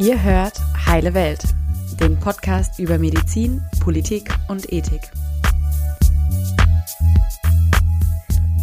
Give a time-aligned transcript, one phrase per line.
[0.00, 1.42] Ihr hört Heile Welt,
[2.00, 5.02] den Podcast über Medizin, Politik und Ethik.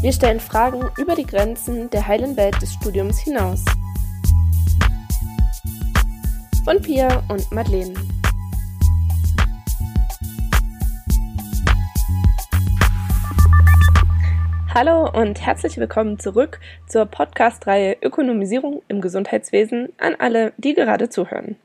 [0.01, 3.63] Wir stellen Fragen über die Grenzen der heilen Welt des Studiums hinaus.
[6.65, 7.93] Von Pia und Madeleine.
[14.79, 21.55] Hallo und herzlich willkommen zurück zur Podcast-Reihe Ökonomisierung im Gesundheitswesen an alle, die gerade zuhören.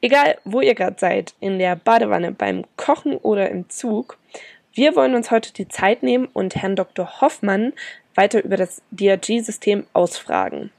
[0.00, 4.18] Egal, wo ihr gerade seid, in der Badewanne, beim Kochen oder im Zug,
[4.74, 7.20] wir wollen uns heute die Zeit nehmen und Herrn Dr.
[7.20, 7.72] Hoffmann
[8.16, 10.72] weiter über das DRG-System ausfragen.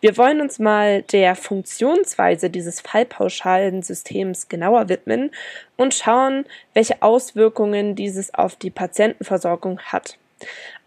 [0.00, 5.30] Wir wollen uns mal der Funktionsweise dieses fallpauschalen Systems genauer widmen
[5.76, 10.16] und schauen, welche Auswirkungen dieses auf die Patientenversorgung hat.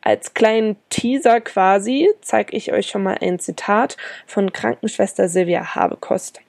[0.02, 6.40] Als kleinen Teaser quasi zeige ich euch schon mal ein Zitat von Krankenschwester Silvia Habekost.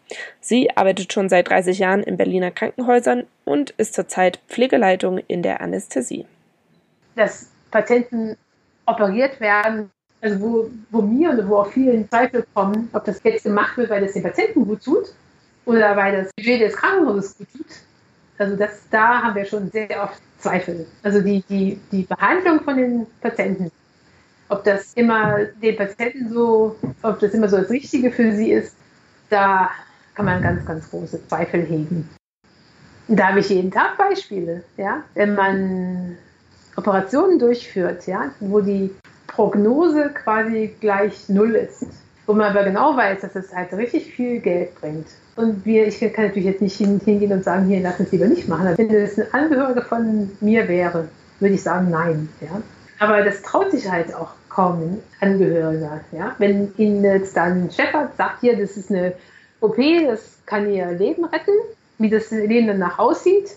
[0.40, 5.60] Sie arbeitet schon seit 30 Jahren in Berliner Krankenhäusern und ist zurzeit Pflegeleitung in der
[5.60, 6.26] Anästhesie.
[7.16, 8.36] Dass Patienten
[8.86, 13.44] operiert werden, also wo, wo mir und wo auch vielen Zweifel kommen, ob das jetzt
[13.44, 15.14] gemacht wird, weil es den Patienten gut tut
[15.64, 17.66] oder weil das Budget des Krankenhauses gut tut.
[18.40, 20.86] Also das, da haben wir schon sehr oft Zweifel.
[21.02, 23.70] Also die, die, die Behandlung von den Patienten,
[24.48, 28.74] ob das immer den Patienten so, ob das immer so das Richtige für sie ist,
[29.28, 29.70] da
[30.14, 32.08] kann man ganz, ganz große Zweifel hegen.
[33.08, 36.16] Da habe ich jeden Tag Beispiele, ja, wenn man
[36.76, 38.90] Operationen durchführt, ja, wo die
[39.26, 41.84] Prognose quasi gleich null ist,
[42.30, 45.08] wo man aber genau weiß, dass es halt richtig viel Geld bringt.
[45.34, 48.46] Und wir, ich kann natürlich jetzt nicht hingehen und sagen, hier, lass uns lieber nicht
[48.46, 48.72] machen.
[48.76, 51.08] Wenn es ein Angehöriger von mir wäre,
[51.40, 52.28] würde ich sagen, nein.
[52.40, 52.62] Ja?
[53.00, 56.02] Aber das traut sich halt auch kaum ein Angehöriger.
[56.12, 56.36] Ja?
[56.38, 59.12] Wenn Ihnen jetzt dann Shepard sagt, hier, das ist eine
[59.60, 59.76] OP,
[60.06, 61.50] das kann Ihr Leben retten,
[61.98, 63.56] wie das Leben danach aussieht,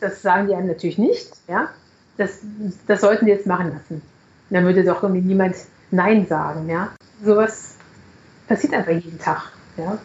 [0.00, 1.30] das sagen die einem natürlich nicht.
[1.46, 1.68] Ja?
[2.16, 2.38] Das,
[2.86, 4.00] das sollten die jetzt machen lassen.
[4.48, 5.56] Dann würde doch irgendwie niemand
[5.90, 6.70] Nein sagen.
[6.70, 6.88] Ja?
[7.22, 7.73] Sowas
[8.46, 9.52] passiert einfach jeden Tag.
[9.76, 9.98] Ja?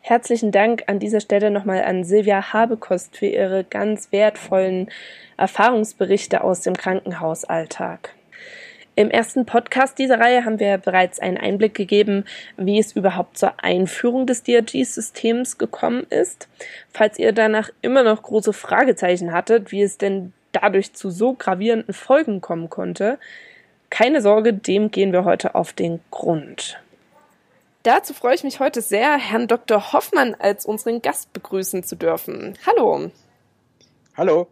[0.00, 4.90] Herzlichen Dank an dieser Stelle nochmal an Silvia Habekost für ihre ganz wertvollen
[5.38, 8.10] Erfahrungsberichte aus dem Krankenhausalltag.
[8.96, 12.24] Im ersten Podcast dieser Reihe haben wir bereits einen Einblick gegeben,
[12.56, 16.48] wie es überhaupt zur Einführung des DRG-Systems gekommen ist.
[16.92, 21.94] Falls ihr danach immer noch große Fragezeichen hattet, wie es denn dadurch zu so gravierenden
[21.94, 23.18] Folgen kommen konnte,
[23.90, 26.78] keine Sorge, dem gehen wir heute auf den Grund.
[27.84, 29.92] Dazu freue ich mich heute sehr, Herrn Dr.
[29.92, 32.56] Hoffmann als unseren Gast begrüßen zu dürfen.
[32.66, 33.10] Hallo.
[34.16, 34.48] Hallo.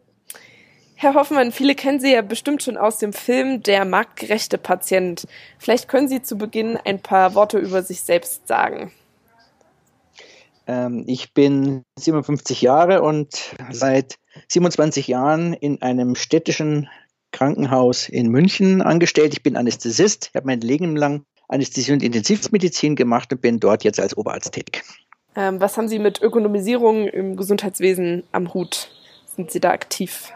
[0.97, 5.27] Herr Hoffmann, viele kennen Sie ja bestimmt schon aus dem Film Der marktgerechte Patient.
[5.59, 8.93] Vielleicht können Sie zu Beginn ein paar Worte über sich selbst sagen.
[10.67, 14.17] Ähm, ich bin 57 Jahre und seit
[14.49, 16.91] 27 Jahren in einem städtischen
[17.31, 19.33] Krankenhaus in München angestellt.
[19.33, 20.29] Ich bin Anästhesist.
[20.29, 24.53] Ich habe mein Leben lang Anästhesie und Intensivmedizin gemacht und bin dort jetzt als Oberarzt
[24.53, 24.83] tätig.
[25.35, 28.91] Ähm, was haben Sie mit Ökonomisierung im Gesundheitswesen am Hut?
[29.35, 30.33] Sind Sie da aktiv?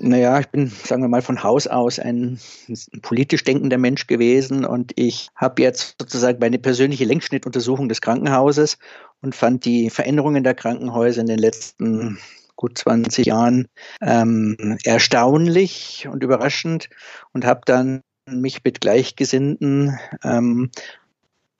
[0.00, 2.38] Naja, ich bin, sagen wir mal, von Haus aus ein,
[2.68, 8.78] ein politisch denkender Mensch gewesen und ich habe jetzt sozusagen meine persönliche Längsschnittuntersuchung des Krankenhauses
[9.22, 12.18] und fand die Veränderungen der Krankenhäuser in den letzten
[12.54, 13.68] gut 20 Jahren
[14.00, 16.90] ähm, erstaunlich und überraschend
[17.32, 20.70] und habe dann mich mit Gleichgesinnten ähm,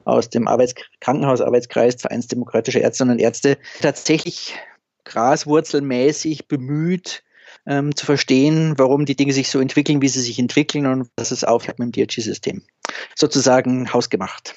[0.05, 4.55] aus dem Arbeits Krankenhausarbeitskreis Vereinsdemokratische Ärztinnen und Ärzte tatsächlich
[5.05, 7.23] graswurzelmäßig bemüht,
[7.67, 11.31] ähm, zu verstehen, warum die Dinge sich so entwickeln, wie sie sich entwickeln und was
[11.31, 12.62] es aufhört mit dem DRG-System.
[13.15, 14.55] Sozusagen hausgemacht.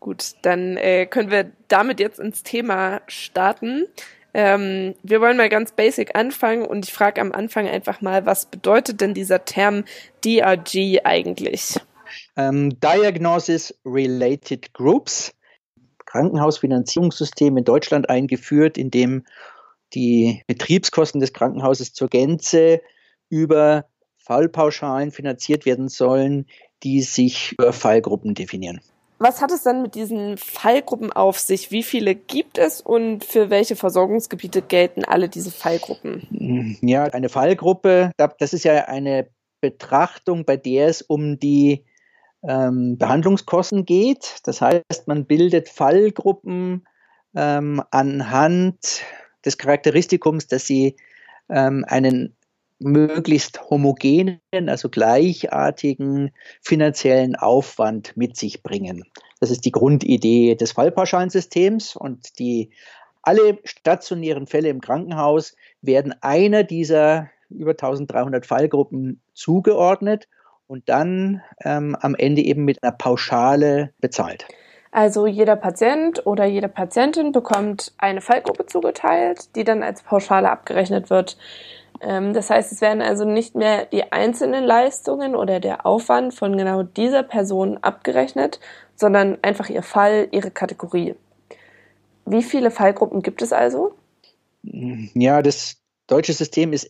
[0.00, 3.86] Gut, dann äh, können wir damit jetzt ins Thema starten.
[4.32, 8.46] Ähm, wir wollen mal ganz basic anfangen und ich frage am Anfang einfach mal, was
[8.46, 9.84] bedeutet denn dieser Term
[10.24, 11.76] DRG eigentlich?
[12.36, 15.32] Ähm, Diagnosis Related Groups,
[16.06, 19.24] Krankenhausfinanzierungssystem in Deutschland eingeführt, in dem
[19.94, 22.80] die Betriebskosten des Krankenhauses zur Gänze
[23.28, 26.46] über Fallpauschalen finanziert werden sollen,
[26.82, 28.80] die sich über Fallgruppen definieren.
[29.22, 31.70] Was hat es dann mit diesen Fallgruppen auf sich?
[31.70, 36.78] Wie viele gibt es und für welche Versorgungsgebiete gelten alle diese Fallgruppen?
[36.80, 39.28] Ja, eine Fallgruppe, das ist ja eine
[39.60, 41.84] Betrachtung, bei der es um die
[42.42, 44.38] ähm, Behandlungskosten geht.
[44.44, 46.86] Das heißt, man bildet Fallgruppen
[47.36, 49.02] ähm, anhand
[49.44, 50.96] des Charakteristikums, dass sie
[51.50, 52.34] ähm, einen
[52.80, 56.32] möglichst homogenen, also gleichartigen
[56.62, 59.04] finanziellen Aufwand mit sich bringen.
[59.38, 62.70] Das ist die Grundidee des Fallpauschalensystems und die
[63.22, 70.28] alle stationären Fälle im Krankenhaus werden einer dieser über 1300 Fallgruppen zugeordnet
[70.66, 74.46] und dann ähm, am Ende eben mit einer Pauschale bezahlt.
[74.92, 81.10] Also jeder Patient oder jede Patientin bekommt eine Fallgruppe zugeteilt, die dann als Pauschale abgerechnet
[81.10, 81.36] wird.
[82.00, 86.56] Ähm, das heißt, es werden also nicht mehr die einzelnen Leistungen oder der Aufwand von
[86.56, 88.58] genau dieser Person abgerechnet,
[88.96, 91.14] sondern einfach ihr Fall, ihre Kategorie.
[92.26, 93.94] Wie viele Fallgruppen gibt es also?
[94.62, 95.76] Ja, das
[96.06, 96.88] deutsche System ist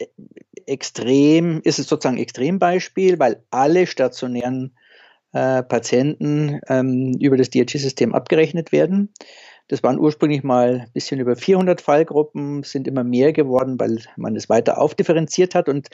[0.66, 4.74] extrem, ist es sozusagen ein Extrembeispiel, weil alle stationären
[5.32, 9.12] äh, Patienten ähm, über das DRG-System abgerechnet werden.
[9.68, 14.34] Das waren ursprünglich mal ein bisschen über 400 Fallgruppen, sind immer mehr geworden, weil man
[14.34, 15.68] es weiter aufdifferenziert hat.
[15.68, 15.90] Und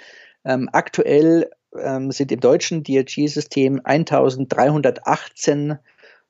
[0.47, 5.79] ähm, aktuell ähm, sind im deutschen DRG-System 1318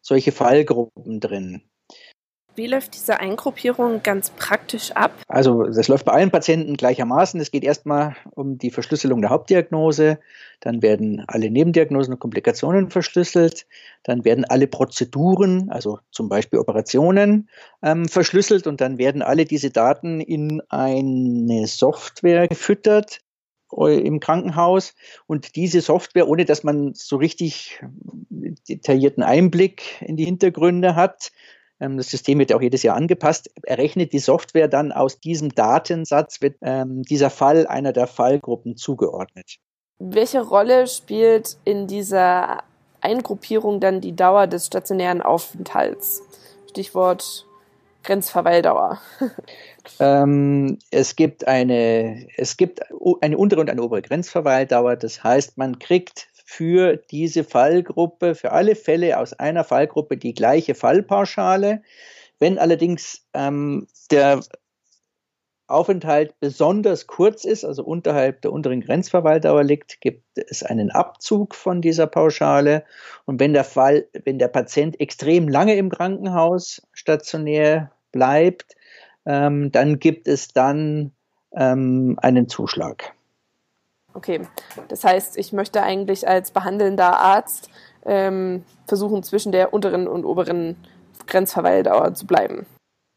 [0.00, 1.62] solche Fallgruppen drin.
[2.56, 5.12] Wie läuft diese Eingruppierung ganz praktisch ab?
[5.28, 7.38] Also das läuft bei allen Patienten gleichermaßen.
[7.38, 10.18] Es geht erstmal um die Verschlüsselung der Hauptdiagnose,
[10.60, 13.66] dann werden alle Nebendiagnosen und Komplikationen verschlüsselt,
[14.04, 17.50] dann werden alle Prozeduren, also zum Beispiel Operationen,
[17.82, 23.20] ähm, verschlüsselt und dann werden alle diese Daten in eine Software gefüttert
[23.76, 24.94] äh, im Krankenhaus
[25.26, 27.82] und diese Software, ohne dass man so richtig
[28.66, 31.32] detaillierten Einblick in die Hintergründe hat,
[31.78, 33.50] das System wird auch jedes Jahr angepasst.
[33.62, 39.56] Errechnet die Software dann aus diesem Datensatz, wird ähm, dieser Fall einer der Fallgruppen zugeordnet.
[39.98, 42.62] Welche Rolle spielt in dieser
[43.00, 46.22] Eingruppierung dann die Dauer des stationären Aufenthalts?
[46.68, 47.46] Stichwort
[48.02, 49.00] Grenzverweildauer.
[50.00, 52.80] ähm, es gibt eine, es gibt
[53.20, 54.96] eine untere und eine obere Grenzverweildauer.
[54.96, 60.76] Das heißt, man kriegt für diese Fallgruppe, für alle Fälle aus einer Fallgruppe die gleiche
[60.76, 61.82] Fallpauschale.
[62.38, 64.40] Wenn allerdings ähm, der
[65.66, 71.82] Aufenthalt besonders kurz ist, also unterhalb der unteren Grenzverweildauer liegt, gibt es einen Abzug von
[71.82, 72.84] dieser Pauschale.
[73.24, 78.76] Und wenn der Fall, wenn der Patient extrem lange im Krankenhaus stationär bleibt,
[79.26, 81.10] ähm, dann gibt es dann
[81.52, 83.15] ähm, einen Zuschlag.
[84.16, 84.40] Okay,
[84.88, 87.68] das heißt, ich möchte eigentlich als behandelnder Arzt
[88.06, 90.76] ähm, versuchen, zwischen der unteren und oberen
[91.26, 92.64] Grenzverweildauer zu bleiben.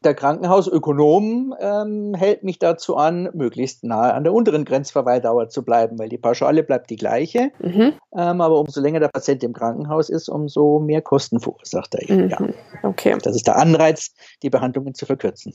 [0.02, 5.98] Der Krankenhausökonom ähm, hält mich dazu an, möglichst nahe an der unteren Grenzverweildauer zu bleiben,
[5.98, 7.50] weil die Pauschale bleibt die gleiche.
[7.58, 7.92] Mhm.
[8.16, 12.14] Ähm, aber umso länger der Patient im Krankenhaus ist, umso mehr Kosten verursacht er.
[12.14, 12.28] Mhm.
[12.30, 12.38] Ja.
[12.82, 13.16] Okay.
[13.22, 15.54] Das ist der Anreiz, die Behandlungen zu verkürzen.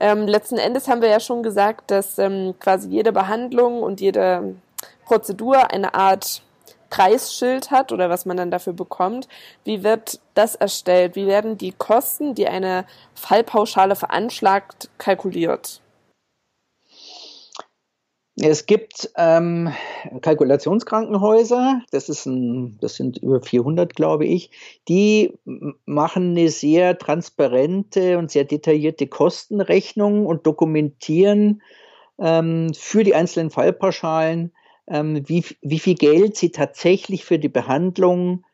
[0.00, 4.54] Ähm, letzten Endes haben wir ja schon gesagt, dass ähm, quasi jede Behandlung und jede
[5.04, 6.42] Prozedur eine Art
[6.94, 9.26] Preisschild hat oder was man dann dafür bekommt.
[9.64, 11.16] Wie wird das erstellt?
[11.16, 15.80] Wie werden die Kosten, die eine Fallpauschale veranschlagt, kalkuliert?
[18.36, 19.72] Es gibt ähm,
[20.20, 24.50] Kalkulationskrankenhäuser, das, ist ein, das sind über 400, glaube ich,
[24.88, 25.38] die
[25.84, 31.62] machen eine sehr transparente und sehr detaillierte Kostenrechnung und dokumentieren
[32.18, 34.52] ähm, für die einzelnen Fallpauschalen
[34.86, 38.44] ähm, wie, wie viel Geld sie tatsächlich für die Behandlung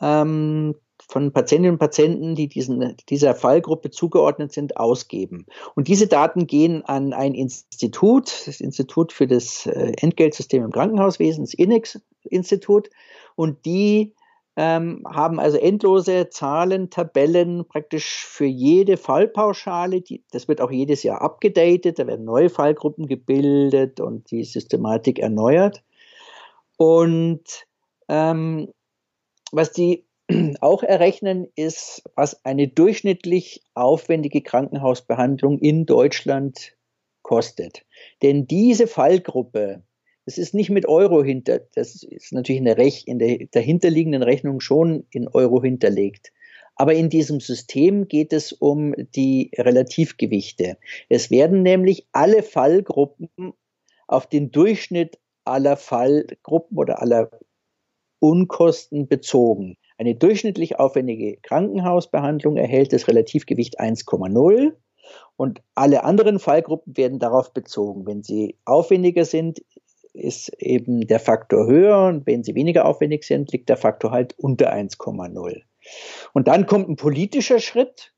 [0.00, 0.74] ähm,
[1.08, 5.46] von Patientinnen und Patienten, die diesen, dieser Fallgruppe zugeordnet sind, ausgeben.
[5.74, 11.44] Und diese Daten gehen an ein Institut, das Institut für das äh, Entgeltsystem im Krankenhauswesen,
[11.44, 12.90] das INEX-Institut,
[13.36, 14.14] und die
[14.56, 20.00] ähm, haben also endlose Zahlen, Tabellen praktisch für jede Fallpauschale.
[20.00, 25.18] Die, das wird auch jedes Jahr abgedatet, da werden neue Fallgruppen gebildet und die Systematik
[25.18, 25.82] erneuert.
[26.78, 27.66] Und
[28.08, 28.72] ähm,
[29.52, 30.06] was die
[30.60, 36.76] auch errechnen, ist, was eine durchschnittlich aufwendige Krankenhausbehandlung in Deutschland
[37.22, 37.84] kostet.
[38.22, 39.82] Denn diese Fallgruppe
[40.26, 44.22] das ist nicht mit Euro hinter, das ist natürlich in der, Rech in der dahinterliegenden
[44.22, 46.32] Rechnung schon in Euro hinterlegt.
[46.74, 50.76] Aber in diesem System geht es um die Relativgewichte.
[51.08, 53.30] Es werden nämlich alle Fallgruppen
[54.08, 57.30] auf den Durchschnitt aller Fallgruppen oder aller
[58.18, 59.76] Unkosten bezogen.
[59.96, 64.72] Eine durchschnittlich aufwendige Krankenhausbehandlung erhält das Relativgewicht 1,0
[65.36, 68.06] und alle anderen Fallgruppen werden darauf bezogen.
[68.06, 69.62] Wenn sie aufwendiger sind,
[70.16, 74.34] ist eben der Faktor höher und wenn sie weniger aufwendig sind, liegt der Faktor halt
[74.38, 75.62] unter 1,0.
[76.32, 78.12] Und dann kommt ein politischer Schritt,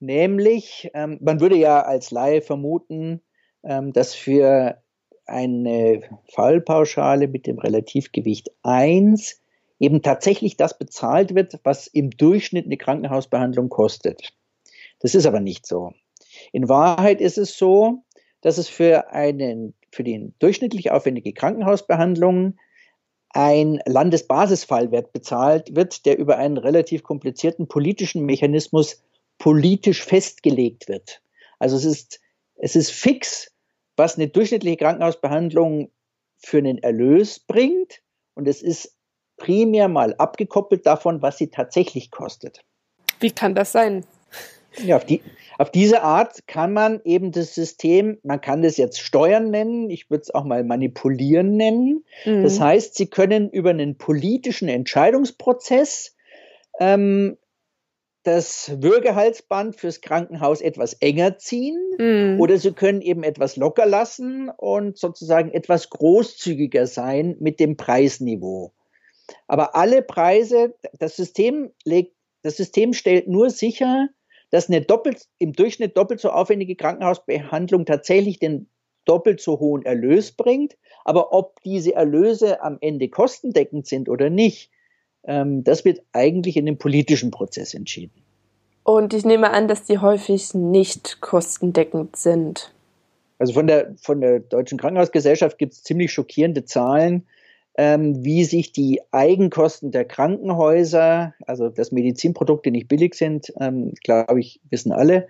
[0.00, 3.20] nämlich ähm, man würde ja als Laie vermuten,
[3.62, 4.82] ähm, dass für
[5.26, 9.40] eine Fallpauschale mit dem Relativgewicht 1
[9.78, 14.32] eben tatsächlich das bezahlt wird, was im Durchschnitt eine Krankenhausbehandlung kostet.
[15.00, 15.92] Das ist aber nicht so.
[16.52, 18.02] In Wahrheit ist es so,
[18.40, 22.58] dass es für einen, für die durchschnittlich aufwendige Krankenhausbehandlung
[23.30, 29.02] ein Landesbasisfallwert bezahlt wird, der über einen relativ komplizierten politischen Mechanismus
[29.38, 31.20] politisch festgelegt wird.
[31.58, 32.20] Also es ist,
[32.54, 33.52] es ist fix,
[33.96, 35.90] was eine durchschnittliche Krankenhausbehandlung
[36.38, 38.02] für einen Erlös bringt
[38.34, 38.96] und es ist
[39.36, 42.60] primär mal abgekoppelt davon, was sie tatsächlich kostet.
[43.20, 44.04] Wie kann das sein?
[44.82, 45.22] Ja, auf, die,
[45.58, 50.10] auf diese Art kann man eben das System, man kann das jetzt Steuern nennen, ich
[50.10, 52.04] würde es auch mal manipulieren nennen.
[52.24, 52.42] Mhm.
[52.42, 56.16] Das heißt, Sie können über einen politischen Entscheidungsprozess
[56.80, 57.36] ähm,
[58.24, 62.40] das Würgehalsband fürs Krankenhaus etwas enger ziehen mhm.
[62.40, 68.72] oder Sie können eben etwas locker lassen und sozusagen etwas großzügiger sein mit dem Preisniveau.
[69.46, 74.08] Aber alle Preise, das System legt, das System stellt nur sicher,
[74.54, 78.68] dass eine doppelt, im Durchschnitt doppelt so aufwendige Krankenhausbehandlung tatsächlich den
[79.04, 80.76] doppelt so hohen Erlös bringt.
[81.04, 84.70] Aber ob diese Erlöse am Ende kostendeckend sind oder nicht,
[85.24, 88.22] ähm, das wird eigentlich in dem politischen Prozess entschieden.
[88.84, 92.72] Und ich nehme an, dass die häufig nicht kostendeckend sind.
[93.40, 97.26] Also von der, von der Deutschen Krankenhausgesellschaft gibt es ziemlich schockierende Zahlen
[97.76, 104.40] ähm, wie sich die Eigenkosten der Krankenhäuser, also dass Medizinprodukte nicht billig sind, ähm, glaube
[104.40, 105.26] ich, wissen alle,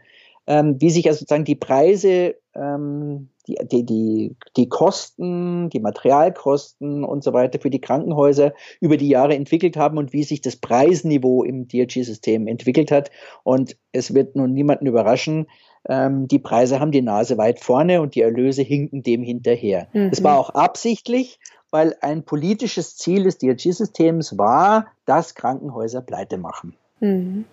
[0.47, 7.05] ähm, wie sich also sozusagen die Preise, ähm, die, die, die, die Kosten, die Materialkosten
[7.05, 10.57] und so weiter für die Krankenhäuser über die Jahre entwickelt haben und wie sich das
[10.57, 13.11] Preisniveau im DRG-System entwickelt hat.
[13.43, 15.47] Und es wird nun niemanden überraschen,
[15.89, 19.89] ähm, die Preise haben die Nase weit vorne und die Erlöse hinken dem hinterher.
[19.93, 20.11] Mhm.
[20.11, 21.39] Das war auch absichtlich
[21.75, 26.77] weil ein politisches Ziel des DRG-Systems war, dass Krankenhäuser pleite machen.
[27.01, 27.47] Mhm.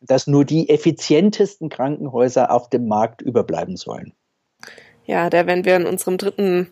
[0.00, 4.12] Dass nur die effizientesten Krankenhäuser auf dem Markt überbleiben sollen.
[5.04, 6.68] Ja, da werden wir in unserem dritten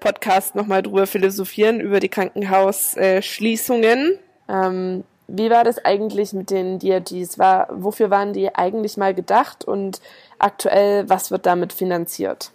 [0.00, 4.18] Podcast nochmal drüber philosophieren, über die Krankenhausschließungen.
[4.48, 7.38] Ähm, wie war das eigentlich mit den DRGs?
[7.38, 10.00] War, wofür waren die eigentlich mal gedacht und
[10.40, 12.50] aktuell, was wird damit finanziert?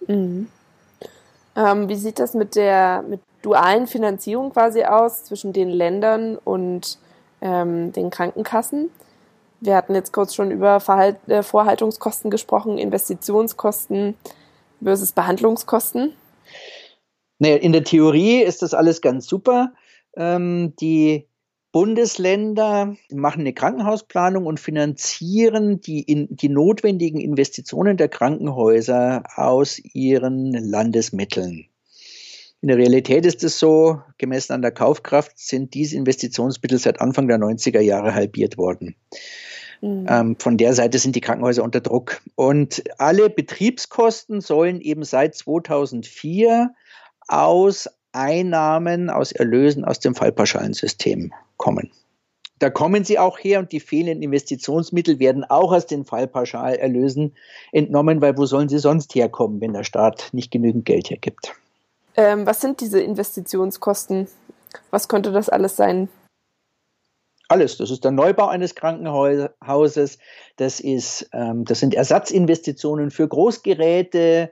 [0.07, 0.47] Mhm.
[1.55, 6.99] Ähm, wie sieht das mit der mit dualen Finanzierung quasi aus zwischen den Ländern und
[7.41, 8.89] ähm, den Krankenkassen?
[9.61, 14.15] Wir hatten jetzt kurz schon über Verhalt, äh, Vorhaltungskosten gesprochen, Investitionskosten
[14.81, 16.13] versus Behandlungskosten.
[17.39, 19.73] Naja, in der Theorie ist das alles ganz super.
[20.15, 21.25] Ähm, die
[21.71, 30.51] Bundesländer machen eine Krankenhausplanung und finanzieren die, in, die notwendigen Investitionen der Krankenhäuser aus ihren
[30.53, 31.67] Landesmitteln.
[32.61, 37.27] In der Realität ist es so, gemessen an der Kaufkraft sind diese Investitionsmittel seit Anfang
[37.27, 38.95] der 90er Jahre halbiert worden.
[39.81, 40.05] Mhm.
[40.09, 42.21] Ähm, von der Seite sind die Krankenhäuser unter Druck.
[42.35, 46.73] Und alle Betriebskosten sollen eben seit 2004
[47.29, 51.91] aus Einnahmen, aus Erlösen aus dem Fallpauschalensystem kommen.
[52.57, 57.33] Da kommen sie auch her und die fehlenden Investitionsmittel werden auch aus den Fallpauschalerlösen
[57.71, 61.53] entnommen, weil wo sollen sie sonst herkommen, wenn der Staat nicht genügend Geld hergibt?
[62.15, 64.27] Ähm, was sind diese Investitionskosten?
[64.91, 66.09] Was könnte das alles sein?
[67.47, 67.77] Alles.
[67.77, 70.19] Das ist der Neubau eines Krankenhauses.
[70.57, 74.51] Das ist, ähm, das sind Ersatzinvestitionen für Großgeräte,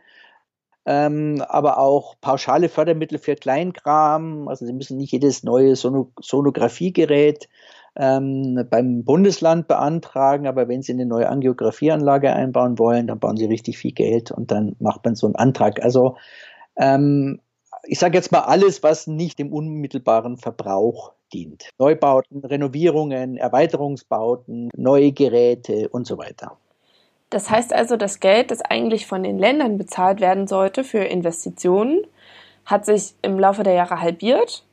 [0.87, 4.47] ähm, aber auch pauschale Fördermittel für Kleinkram.
[4.47, 7.49] Also Sie müssen nicht jedes neue Sono Sonographiegerät
[7.97, 13.45] ähm, beim Bundesland beantragen, aber wenn Sie eine neue Angiografieanlage einbauen wollen, dann bauen Sie
[13.45, 15.83] richtig viel Geld und dann macht man so einen Antrag.
[15.83, 16.15] Also
[16.77, 17.41] ähm,
[17.83, 21.69] ich sage jetzt mal alles, was nicht dem unmittelbaren Verbrauch dient.
[21.79, 26.57] Neubauten, Renovierungen, Erweiterungsbauten, neue Geräte und so weiter.
[27.29, 32.05] Das heißt also, das Geld, das eigentlich von den Ländern bezahlt werden sollte für Investitionen,
[32.65, 34.63] hat sich im Laufe der Jahre halbiert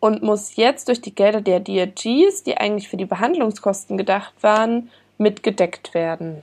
[0.00, 4.90] und muss jetzt durch die Gelder der DRGs, die eigentlich für die Behandlungskosten gedacht waren,
[5.18, 6.42] mitgedeckt werden.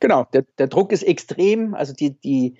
[0.00, 1.74] Genau, der, der Druck ist extrem.
[1.74, 2.56] Also die, die,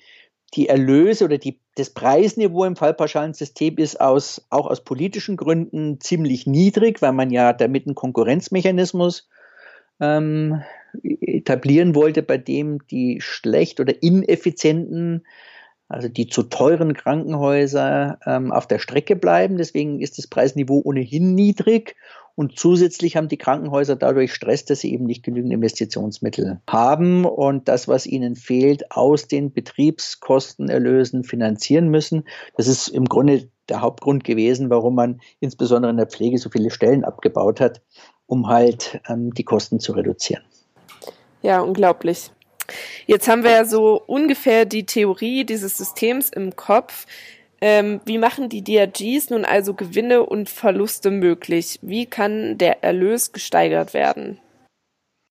[0.54, 6.46] die Erlöse oder die, das Preisniveau im Fallpauschalensystem ist aus, auch aus politischen Gründen ziemlich
[6.46, 9.28] niedrig, weil man ja damit einen Konkurrenzmechanismus
[10.00, 10.62] ähm,
[11.02, 15.26] etablieren wollte, bei dem die schlecht oder ineffizienten,
[15.88, 19.58] also die zu teuren Krankenhäuser ähm, auf der Strecke bleiben.
[19.58, 21.96] Deswegen ist das Preisniveau ohnehin niedrig
[22.36, 27.68] und zusätzlich haben die Krankenhäuser dadurch Stress, dass sie eben nicht genügend Investitionsmittel haben und
[27.68, 32.24] das, was ihnen fehlt, aus den Betriebskostenerlösen finanzieren müssen.
[32.56, 36.70] Das ist im Grunde der Hauptgrund gewesen, warum man insbesondere in der Pflege so viele
[36.70, 37.82] Stellen abgebaut hat,
[38.26, 40.42] um halt ähm, die Kosten zu reduzieren.
[41.44, 42.30] Ja, unglaublich.
[43.06, 47.06] Jetzt haben wir ja so ungefähr die Theorie dieses Systems im Kopf.
[47.60, 51.78] Ähm, wie machen die DRGs nun also Gewinne und Verluste möglich?
[51.82, 54.40] Wie kann der Erlös gesteigert werden?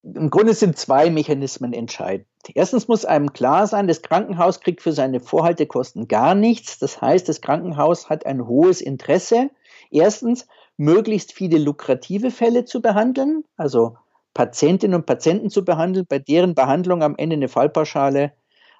[0.03, 2.27] Im Grunde sind zwei Mechanismen entscheidend.
[2.53, 6.77] Erstens muss einem klar sein, das Krankenhaus kriegt für seine Vorhaltekosten gar nichts.
[6.77, 9.49] Das heißt, das Krankenhaus hat ein hohes Interesse,
[9.89, 10.45] erstens
[10.77, 13.97] möglichst viele lukrative Fälle zu behandeln, also
[14.33, 18.33] Patientinnen und Patienten zu behandeln, bei deren Behandlung am Ende eine Fallpauschale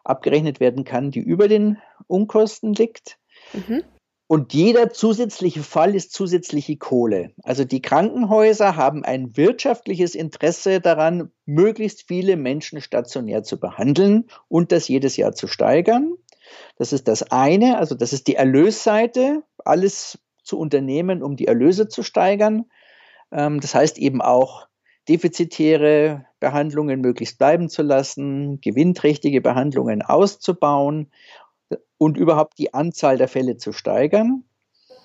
[0.04, 3.18] abgerechnet werden kann, die über den Unkosten liegt.
[3.54, 3.84] Mhm.
[4.28, 7.32] Und jeder zusätzliche Fall ist zusätzliche Kohle.
[7.44, 14.72] Also die Krankenhäuser haben ein wirtschaftliches Interesse daran, möglichst viele Menschen stationär zu behandeln und
[14.72, 16.14] das jedes Jahr zu steigern.
[16.78, 21.88] Das ist das eine, also das ist die Erlösseite, alles zu unternehmen, um die Erlöse
[21.88, 22.66] zu steigern.
[23.32, 24.68] Ähm, das heißt eben auch
[25.10, 31.12] defizitäre Behandlungen möglichst bleiben zu lassen, gewinnträchtige Behandlungen auszubauen
[31.98, 34.44] und überhaupt die Anzahl der Fälle zu steigern.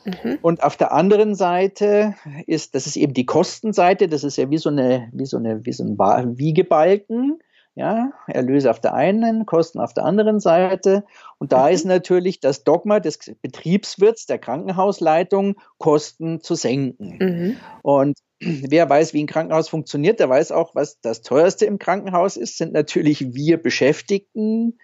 [0.04, 0.38] Mhm.
[0.42, 2.14] Und auf der anderen Seite
[2.46, 5.64] ist, das ist eben die Kostenseite, das ist ja wie so eine, wie so eine,
[5.64, 7.38] wie so ein Wiegebalken.
[7.78, 11.04] Ja, Erlöse auf der einen, Kosten auf der anderen Seite.
[11.38, 11.74] Und da mhm.
[11.74, 17.18] ist natürlich das Dogma des Betriebswirts, der Krankenhausleitung, Kosten zu senken.
[17.20, 17.56] Mhm.
[17.82, 22.36] Und wer weiß, wie ein Krankenhaus funktioniert, der weiß auch, was das teuerste im Krankenhaus
[22.36, 24.76] ist, sind natürlich wir Beschäftigten,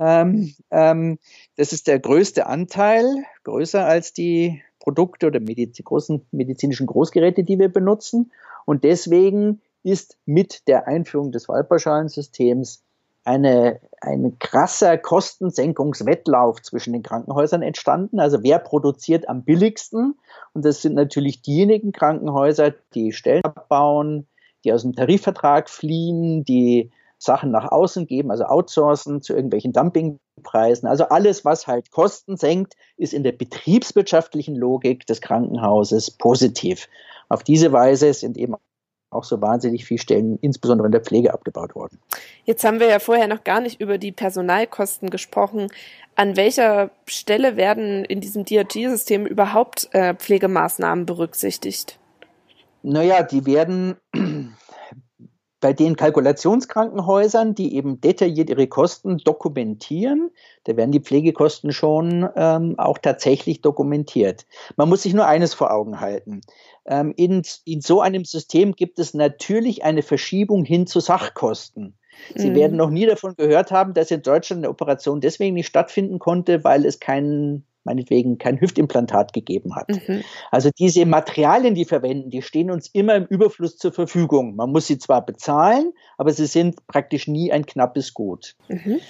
[0.00, 1.20] ähm, ähm,
[1.54, 3.04] das ist der größte Anteil,
[3.44, 8.32] größer als die Produkte oder Mediz großen medizinischen Großgeräte, die wir benutzen.
[8.64, 12.82] Und deswegen ist mit der Einführung des Wahlpauschalensystems
[13.24, 18.18] eine, ein krasser Kostensenkungswettlauf zwischen den Krankenhäusern entstanden.
[18.18, 20.18] Also wer produziert am billigsten?
[20.54, 24.26] Und das sind natürlich diejenigen Krankenhäuser, die Stellen abbauen,
[24.64, 30.88] die aus dem Tarifvertrag fliehen, die Sachen nach außen geben, also outsourcen zu irgendwelchen Dumpingpreisen.
[30.88, 36.88] Also alles, was halt Kosten senkt, ist in der betriebswirtschaftlichen Logik des Krankenhauses positiv.
[37.28, 38.56] Auf diese Weise sind eben
[39.12, 41.98] auch so wahnsinnig viele Stellen, insbesondere in der Pflege, abgebaut worden.
[42.44, 45.68] Jetzt haben wir ja vorher noch gar nicht über die Personalkosten gesprochen.
[46.14, 51.98] An welcher Stelle werden in diesem DRG-System überhaupt äh, Pflegemaßnahmen berücksichtigt?
[52.82, 53.96] Naja, die werden
[55.62, 60.32] bei den Kalkulationskrankenhäusern, die eben detailliert ihre Kosten dokumentieren,
[60.64, 64.44] da werden die Pflegekosten schon ähm, auch tatsächlich dokumentiert.
[64.76, 66.40] Man muss sich nur eines vor Augen halten.
[66.84, 71.96] Ähm, in, in so einem System gibt es natürlich eine Verschiebung hin zu Sachkosten.
[72.34, 72.56] Sie mhm.
[72.56, 76.64] werden noch nie davon gehört haben, dass in Deutschland eine Operation deswegen nicht stattfinden konnte,
[76.64, 79.88] weil es keinen meinetwegen kein Hüftimplantat gegeben hat.
[79.88, 80.22] Mhm.
[80.50, 84.56] Also diese Materialien, die verwenden, die stehen uns immer im Überfluss zur Verfügung.
[84.56, 88.56] Man muss sie zwar bezahlen, aber sie sind praktisch nie ein knappes Gut.
[88.68, 89.00] Mhm.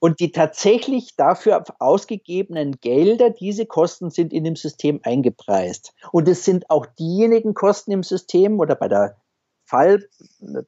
[0.00, 5.92] Und die tatsächlich dafür ausgegebenen Gelder, diese Kosten sind in dem System eingepreist.
[6.12, 9.16] Und es sind auch diejenigen Kosten im System oder bei der
[9.64, 10.04] Fall,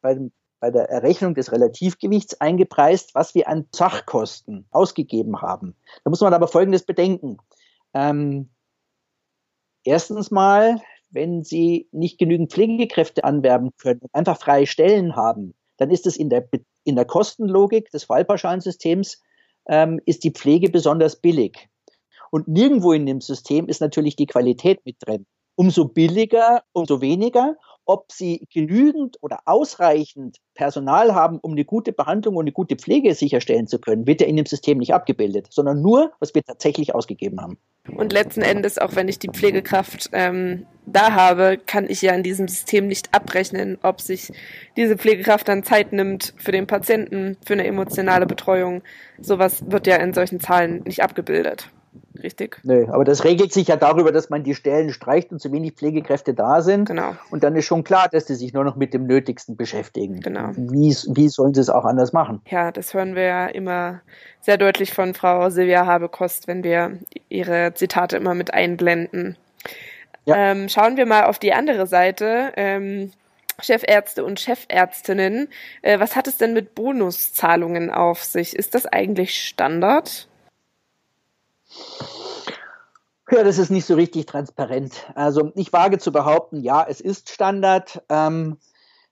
[0.03, 5.75] bei, dem, bei der Errechnung des Relativgewichts eingepreist, was wir an Sachkosten ausgegeben haben.
[6.05, 7.39] Da muss man aber Folgendes bedenken.
[7.95, 8.51] Ähm,
[9.85, 16.07] erstens mal, wenn Sie nicht genügend Pflegekräfte anwerben können, einfach freie Stellen haben, dann ist
[16.07, 16.47] es in der,
[16.85, 19.23] in der Kostenlogik des Fallpauschalensystems
[19.67, 21.69] ähm, ist die Pflege besonders billig.
[22.31, 25.27] Und nirgendwo in dem System ist natürlich die Qualität mit drin.
[25.57, 27.57] Umso billiger, umso weniger
[27.91, 33.17] ob sie genügend oder ausreichend Personal haben, um eine gute Behandlung und eine gute Pflege
[33.17, 36.95] sicherstellen zu können, wird ja in dem System nicht abgebildet, sondern nur, was wir tatsächlich
[36.95, 37.59] ausgegeben haben.
[37.97, 42.23] Und letzten Endes, auch wenn ich die Pflegekraft ähm, da habe, kann ich ja in
[42.23, 44.31] diesem System nicht abrechnen, ob sich
[44.77, 48.83] diese Pflegekraft dann Zeit nimmt für den Patienten, für eine emotionale Betreuung.
[49.21, 51.71] Sowas wird ja in solchen Zahlen nicht abgebildet.
[52.21, 52.61] Richtig?
[52.63, 55.73] Nö, aber das regelt sich ja darüber, dass man die Stellen streicht und zu wenig
[55.73, 56.87] Pflegekräfte da sind.
[56.87, 57.17] Genau.
[57.31, 60.21] Und dann ist schon klar, dass die sich nur noch mit dem Nötigsten beschäftigen.
[60.21, 60.51] Genau.
[60.57, 62.41] Wie, wie sollen sie es auch anders machen?
[62.47, 64.01] Ja, das hören wir ja immer
[64.41, 69.37] sehr deutlich von Frau Silvia Habekost, wenn wir ihre Zitate immer mit einblenden.
[70.25, 70.37] Ja.
[70.37, 72.53] Ähm, schauen wir mal auf die andere Seite.
[72.57, 73.13] Ähm,
[73.63, 75.49] Chefärzte und Chefärztinnen.
[75.83, 78.57] Äh, was hat es denn mit Bonuszahlungen auf sich?
[78.57, 80.29] Ist das eigentlich Standard?
[83.31, 85.07] Ja, das ist nicht so richtig transparent.
[85.15, 88.03] Also ich wage zu behaupten, ja, es ist Standard.
[88.09, 88.59] Ähm,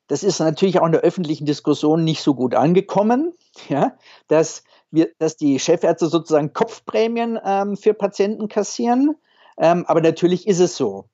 [0.08, 3.34] das ist natürlich auch in der öffentlichen Diskussion nicht so gut angekommen,
[3.68, 9.16] ja, dass wir, dass die Chefärzte sozusagen Kopfprämien ähm, für Patienten kassieren.
[9.58, 11.04] Ähm, aber natürlich ist es so.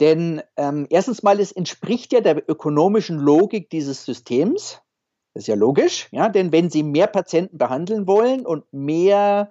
[0.00, 4.80] Denn ähm, erstens mal, es entspricht ja der ökonomischen Logik dieses Systems.
[5.34, 9.50] Das ist ja logisch, ja, denn wenn Sie mehr Patienten behandeln wollen und mehr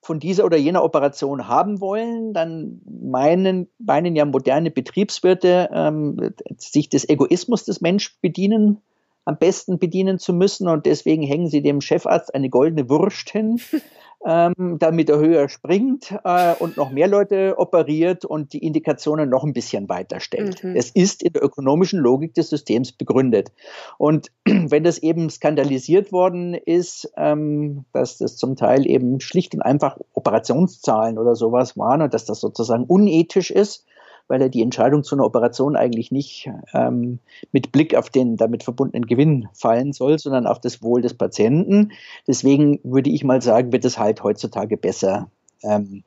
[0.00, 6.88] von dieser oder jener Operation haben wollen, dann meinen, meinen ja moderne Betriebswirte, ähm, sich
[6.88, 8.80] des Egoismus des Menschen bedienen,
[9.28, 13.60] am besten bedienen zu müssen und deswegen hängen sie dem Chefarzt eine goldene Wurst hin,
[14.26, 19.44] ähm, damit er höher springt äh, und noch mehr Leute operiert und die Indikationen noch
[19.44, 20.64] ein bisschen weiter stellt.
[20.64, 20.74] Mhm.
[20.74, 23.52] Es ist in der ökonomischen Logik des Systems begründet.
[23.98, 29.60] Und wenn das eben skandalisiert worden ist, ähm, dass das zum Teil eben schlicht und
[29.60, 33.84] einfach Operationszahlen oder sowas waren und dass das sozusagen unethisch ist,
[34.28, 37.18] weil er die Entscheidung zu einer Operation eigentlich nicht ähm,
[37.50, 41.92] mit Blick auf den damit verbundenen Gewinn fallen soll, sondern auf das Wohl des Patienten.
[42.26, 45.30] Deswegen würde ich mal sagen, wird es halt heutzutage besser
[45.62, 46.04] ähm,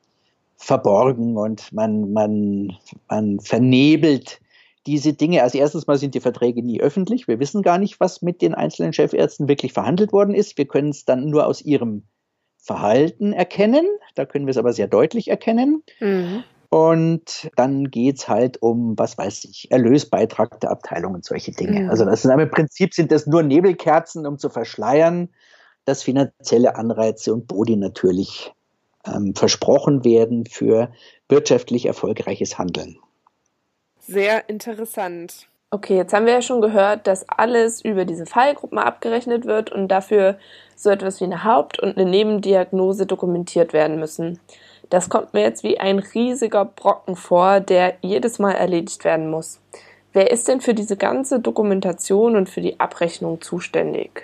[0.56, 2.72] verborgen und man, man,
[3.08, 4.40] man vernebelt
[4.86, 5.42] diese Dinge.
[5.42, 7.28] Also erstens mal sind die Verträge nie öffentlich.
[7.28, 10.58] Wir wissen gar nicht, was mit den einzelnen Chefärzten wirklich verhandelt worden ist.
[10.58, 12.04] Wir können es dann nur aus ihrem
[12.58, 13.86] Verhalten erkennen.
[14.14, 15.82] Da können wir es aber sehr deutlich erkennen.
[16.00, 16.44] Mhm.
[16.72, 21.80] Und dann geht es halt um, was weiß ich, Erlösbeitrag der Abteilung und solche Dinge.
[21.80, 21.90] Mhm.
[21.90, 25.28] Also das ist, im Prinzip sind das nur Nebelkerzen, um zu verschleiern,
[25.84, 28.54] dass finanzielle Anreize und Bodi natürlich
[29.04, 30.90] ähm, versprochen werden für
[31.28, 32.96] wirtschaftlich erfolgreiches Handeln.
[33.98, 35.48] Sehr interessant.
[35.70, 39.88] Okay, jetzt haben wir ja schon gehört, dass alles über diese Fallgruppen abgerechnet wird und
[39.88, 40.38] dafür
[40.74, 44.40] so etwas wie eine Haupt- und eine Nebendiagnose dokumentiert werden müssen.
[44.92, 49.58] Das kommt mir jetzt wie ein riesiger Brocken vor, der jedes Mal erledigt werden muss.
[50.12, 54.22] Wer ist denn für diese ganze Dokumentation und für die Abrechnung zuständig?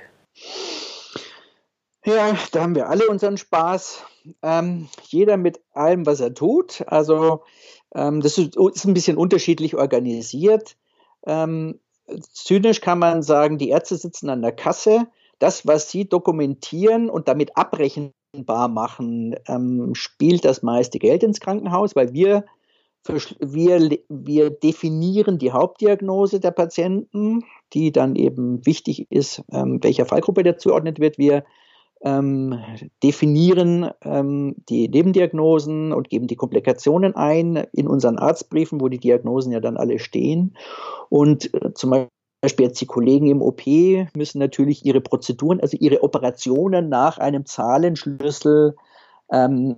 [2.04, 4.04] Ja, da haben wir alle unseren Spaß.
[4.42, 6.84] Ähm, jeder mit allem, was er tut.
[6.86, 7.44] Also
[7.94, 10.76] ähm, das ist, ist, ein bisschen unterschiedlich organisiert.
[11.26, 11.80] Ähm,
[12.30, 15.06] zynisch kann man sagen, die Ärzte sitzen an der Kasse.
[15.38, 21.40] Das, was sie dokumentieren und damit abrechnen, bar machen, ähm, spielt das meiste Geld ins
[21.40, 22.44] Krankenhaus, weil wir,
[23.40, 30.42] wir, wir definieren die Hauptdiagnose der Patienten, die dann eben wichtig ist, ähm, welcher Fallgruppe
[30.42, 31.18] der zuordnet wird.
[31.18, 31.44] Wir
[32.02, 32.58] ähm,
[33.02, 39.52] definieren ähm, die Nebendiagnosen und geben die Komplikationen ein in unseren Arztbriefen, wo die Diagnosen
[39.52, 40.56] ja dann alle stehen.
[41.08, 43.62] Und äh, zum Beispiel Beispiel jetzt die Kollegen im OP
[44.14, 48.76] müssen natürlich ihre Prozeduren, also ihre Operationen nach einem Zahlenschlüssel
[49.32, 49.76] ähm,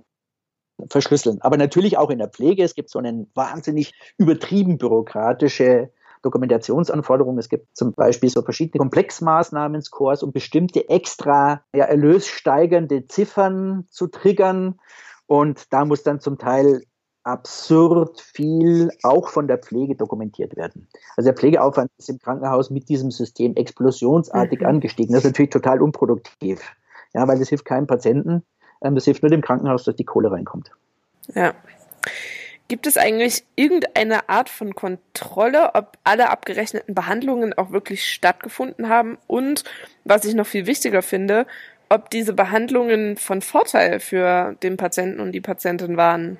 [0.89, 1.41] verschlüsseln.
[1.41, 2.63] Aber natürlich auch in der Pflege.
[2.63, 7.39] Es gibt so eine wahnsinnig übertrieben bürokratische Dokumentationsanforderungen.
[7.39, 14.79] Es gibt zum Beispiel so verschiedene Komplexmaßnahmenscores, um bestimmte extra ja, erlössteigernde Ziffern zu triggern.
[15.25, 16.83] Und da muss dann zum Teil
[17.23, 20.87] absurd viel auch von der Pflege dokumentiert werden.
[21.15, 24.67] Also der Pflegeaufwand ist im Krankenhaus mit diesem System explosionsartig mhm.
[24.67, 25.13] angestiegen.
[25.13, 26.61] Das ist natürlich total unproduktiv,
[27.13, 28.43] ja, weil das hilft keinem Patienten.
[28.83, 30.71] Ähm, das hilft nur dem Krankenhaus, dass die Kohle reinkommt.
[31.35, 31.53] Ja.
[32.67, 39.17] Gibt es eigentlich irgendeine Art von Kontrolle, ob alle abgerechneten Behandlungen auch wirklich stattgefunden haben?
[39.27, 39.65] Und
[40.05, 41.45] was ich noch viel wichtiger finde,
[41.89, 46.37] ob diese Behandlungen von Vorteil für den Patienten und die Patientin waren?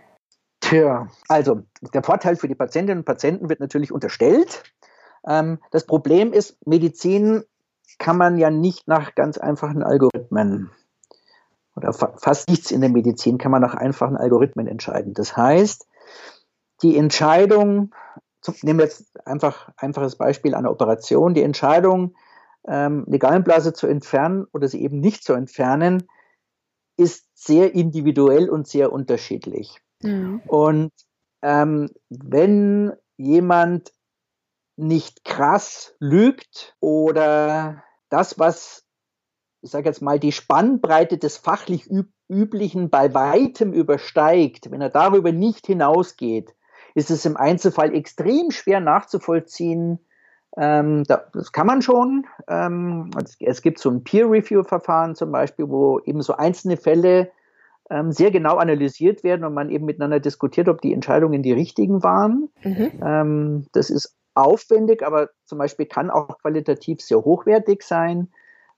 [0.62, 4.63] Tja, also der Vorteil für die Patientinnen und Patienten wird natürlich unterstellt.
[5.28, 7.43] Ähm, das Problem ist, Medizin
[8.00, 10.71] kann man ja nicht nach ganz einfachen Algorithmen
[11.76, 15.13] oder fa fast nichts in der Medizin kann man nach einfachen Algorithmen entscheiden.
[15.13, 15.88] Das heißt,
[16.82, 17.93] die Entscheidung,
[18.62, 22.15] nehmen wir jetzt einfach einfaches Beispiel einer Operation, die Entscheidung,
[22.67, 26.08] ähm, eine Gallenblase zu entfernen oder sie eben nicht zu entfernen,
[26.97, 29.82] ist sehr individuell und sehr unterschiedlich.
[30.04, 30.42] Mhm.
[30.48, 30.92] Und
[31.42, 33.92] ähm, wenn jemand
[34.78, 38.86] nicht krass lügt oder das, was,
[39.62, 41.90] ich sage jetzt mal, die Spannbreite des fachlich
[42.30, 46.56] üblichen bei weitem übersteigt, wenn er darüber nicht hinausgeht,
[46.96, 50.00] ist es im Einzelfall extrem schwer nachzuvollziehen.
[50.58, 52.26] Ähm, das kann man schon.
[52.48, 57.32] Ähm, es gibt so ein Peer-Review-Verfahren zum Beispiel, wo eben so einzelne Fälle
[58.10, 62.50] sehr genau analysiert werden und man eben miteinander diskutiert, ob die Entscheidungen die richtigen waren.
[62.64, 62.92] Mhm.
[63.04, 68.30] Ähm, das ist aufwendig, aber zum Beispiel kann auch qualitativ sehr hochwertig sein.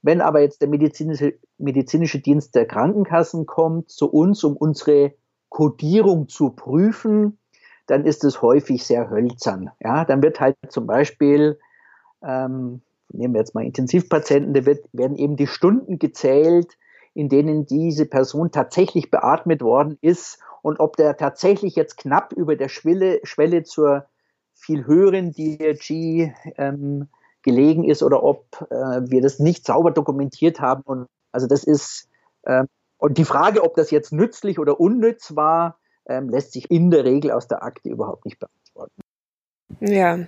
[0.01, 5.13] Wenn aber jetzt der medizinische, medizinische Dienst der Krankenkassen kommt zu uns, um unsere
[5.49, 7.37] Kodierung zu prüfen,
[7.85, 9.69] dann ist es häufig sehr hölzern.
[9.79, 11.59] Ja, dann wird halt zum Beispiel,
[12.23, 16.77] ähm, nehmen wir jetzt mal Intensivpatienten, da wird, werden eben die Stunden gezählt,
[17.13, 22.55] in denen diese Person tatsächlich beatmet worden ist und ob der tatsächlich jetzt knapp über
[22.55, 24.05] der Schwelle, Schwelle zur
[24.53, 27.09] viel höheren DRG ähm,
[27.41, 30.83] gelegen ist oder ob äh, wir das nicht sauber dokumentiert haben.
[30.85, 32.07] Und also das ist
[32.43, 32.63] äh,
[32.97, 37.03] und die Frage, ob das jetzt nützlich oder unnütz war, ähm, lässt sich in der
[37.03, 39.01] Regel aus der Akte überhaupt nicht beantworten.
[39.81, 40.19] Ja,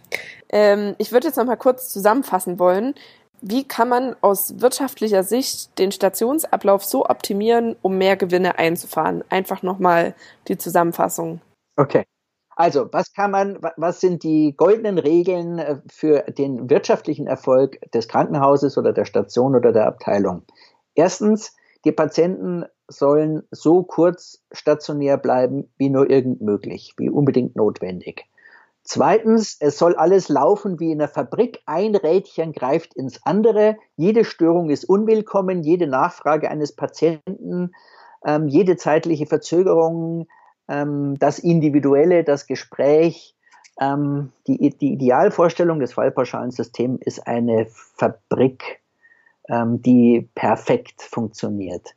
[0.49, 2.95] ähm, ich würde jetzt noch mal kurz zusammenfassen wollen.
[3.41, 9.23] Wie kann man aus wirtschaftlicher Sicht den Stationsablauf so optimieren, um mehr Gewinne einzufahren?
[9.29, 10.15] Einfach nochmal
[10.47, 11.41] die Zusammenfassung.
[11.75, 12.05] Okay.
[12.57, 18.07] Also, was kann man, was sind die goldenen Regeln äh, für den wirtschaftlichen Erfolg des
[18.07, 20.43] Krankenhauses oder der Station oder der Abteilung?
[20.93, 28.25] Erstens, die Patienten sollen so kurz stationär bleiben, wie nur irgend möglich, wie unbedingt notwendig.
[28.87, 31.59] Zweitens, es soll alles laufen wie in einer Fabrik.
[31.65, 33.77] Ein Rädchen greift ins andere.
[33.97, 35.63] Jede Störung ist unwillkommen.
[35.63, 37.71] Jede Nachfrage eines Patienten,
[38.23, 40.27] ähm, jede zeitliche Verzögerung,
[40.67, 43.35] ähm, das Individuelle, das Gespräch.
[43.81, 48.81] Ähm, die, die Idealvorstellung des Fallpauschalensystems ist eine Fabrik,
[49.49, 51.95] ähm, die perfekt funktioniert.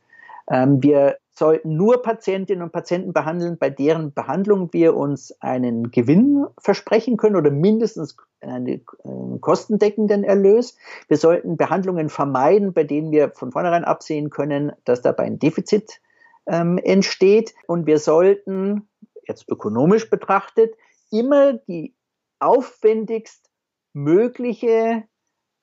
[0.49, 6.45] Ähm, wir sollten nur Patientinnen und Patienten behandeln, bei deren Behandlung wir uns einen Gewinn
[6.59, 10.77] versprechen können oder mindestens einen äh, kostendeckenden Erlös.
[11.07, 15.99] Wir sollten Behandlungen vermeiden, bei denen wir von vornherein absehen können, dass dabei ein Defizit
[16.45, 17.55] ähm, entsteht.
[17.65, 18.87] Und wir sollten,
[19.27, 20.75] jetzt ökonomisch betrachtet,
[21.09, 21.95] immer die
[22.39, 23.49] aufwendigst
[23.93, 25.03] mögliche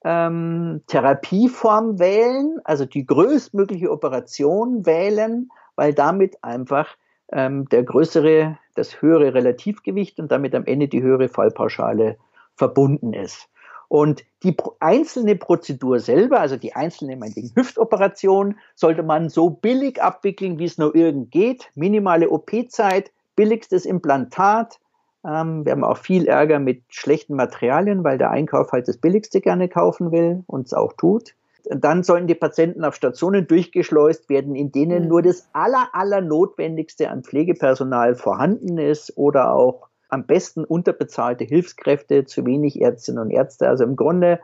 [0.04, 6.96] ähm, Therapieform wählen, also die größtmögliche Operation wählen, weil damit einfach
[7.32, 12.16] ähm, der größere, das höhere Relativgewicht und damit am Ende die höhere Fallpauschale
[12.54, 13.48] verbunden ist.
[13.88, 20.58] Und die einzelne Prozedur selber, also die einzelne meinetwegen Hüftoperation, sollte man so billig abwickeln,
[20.58, 21.70] wie es nur irgend geht.
[21.76, 24.80] Minimale OP-Zeit, billigstes Implantat.
[25.24, 29.40] Ähm, wir haben auch viel Ärger mit schlechten Materialien, weil der Einkauf halt das Billigste
[29.40, 31.34] gerne kaufen will und es auch tut
[31.68, 35.08] dann sollen die Patienten auf Stationen durchgeschleust werden, in denen mhm.
[35.08, 42.24] nur das aller, aller Notwendigste an Pflegepersonal vorhanden ist oder auch am besten unterbezahlte Hilfskräfte,
[42.24, 43.68] zu wenig Ärztinnen und Ärzte.
[43.68, 44.40] Also im Grunde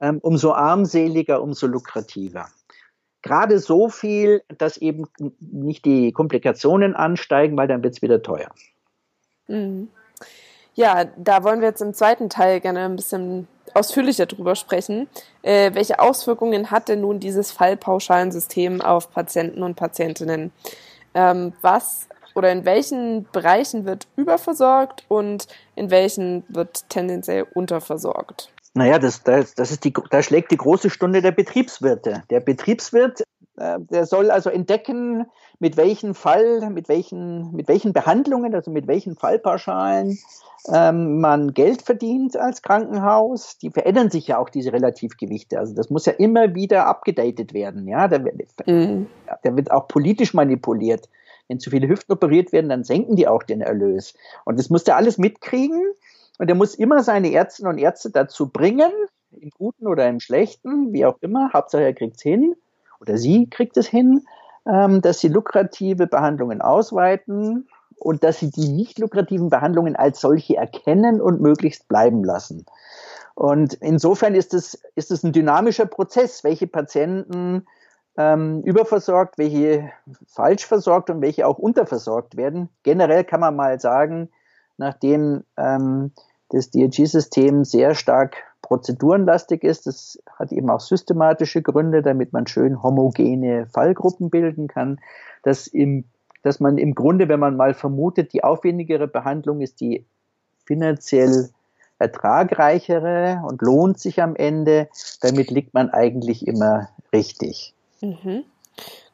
[0.00, 2.48] ähm, umso armseliger, umso lukrativer.
[3.22, 5.06] Gerade so viel, dass eben
[5.40, 8.50] nicht die Komplikationen ansteigen, weil dann wird es wieder teuer.
[9.48, 9.88] Mhm.
[10.74, 15.08] Ja, da wollen wir jetzt im zweiten Teil gerne ein bisschen ausführlicher drüber sprechen.
[15.42, 20.52] Äh, welche Auswirkungen hat denn nun dieses Fallpauschalensystem auf Patienten und Patientinnen?
[21.14, 28.52] Ähm, was oder in welchen Bereichen wird überversorgt und in welchen wird tendenziell unterversorgt?
[28.74, 32.22] Naja, das, das, das ist die, da schlägt die große Stunde der Betriebswirte.
[32.30, 33.24] Der Betriebswirt,
[33.58, 35.26] der soll also entdecken,
[35.58, 40.18] mit welchen Fall, mit welchen, mit welchen Behandlungen, also mit welchen Fallpauschalen
[40.72, 43.58] ähm, man Geld verdient als Krankenhaus.
[43.58, 45.58] Die verändern sich ja auch, diese Relativgewichte.
[45.58, 47.88] Also das muss ja immer wieder abgedatet werden.
[47.88, 48.18] Ja, da,
[48.66, 49.06] mhm.
[49.42, 51.08] da wird auch politisch manipuliert.
[51.48, 54.14] Wenn zu viele Hüften operiert werden, dann senken die auch den Erlös.
[54.44, 55.82] Und das muss der alles mitkriegen.
[56.38, 58.92] Und er muss immer seine Ärztinnen und Ärzte dazu bringen,
[59.32, 62.54] im Guten oder im Schlechten, wie auch immer, Hauptsache er kriegt es hin
[63.00, 64.26] oder sie kriegt es hin,
[64.66, 70.56] ähm, dass sie lukrative Behandlungen ausweiten und dass sie die nicht lukrativen Behandlungen als solche
[70.56, 72.64] erkennen und möglichst bleiben lassen.
[73.34, 77.66] Und insofern ist es, ist es ein dynamischer Prozess, welche Patienten
[78.16, 79.90] ähm, überversorgt, welche
[80.26, 82.68] falsch versorgt und welche auch unterversorgt werden.
[82.82, 84.28] Generell kann man mal sagen,
[84.76, 86.12] nachdem ähm,
[86.50, 92.82] das DRG-System sehr stark prozedurenlastig ist, das hat eben auch systematische Gründe, damit man schön
[92.82, 95.00] homogene Fallgruppen bilden kann,
[95.42, 96.04] dass im
[96.42, 100.06] dass man im Grunde, wenn man mal vermutet, die aufwendigere Behandlung ist die
[100.64, 101.50] finanziell
[101.98, 104.88] ertragreichere und lohnt sich am Ende,
[105.20, 107.74] damit liegt man eigentlich immer richtig.
[108.00, 108.44] Mhm.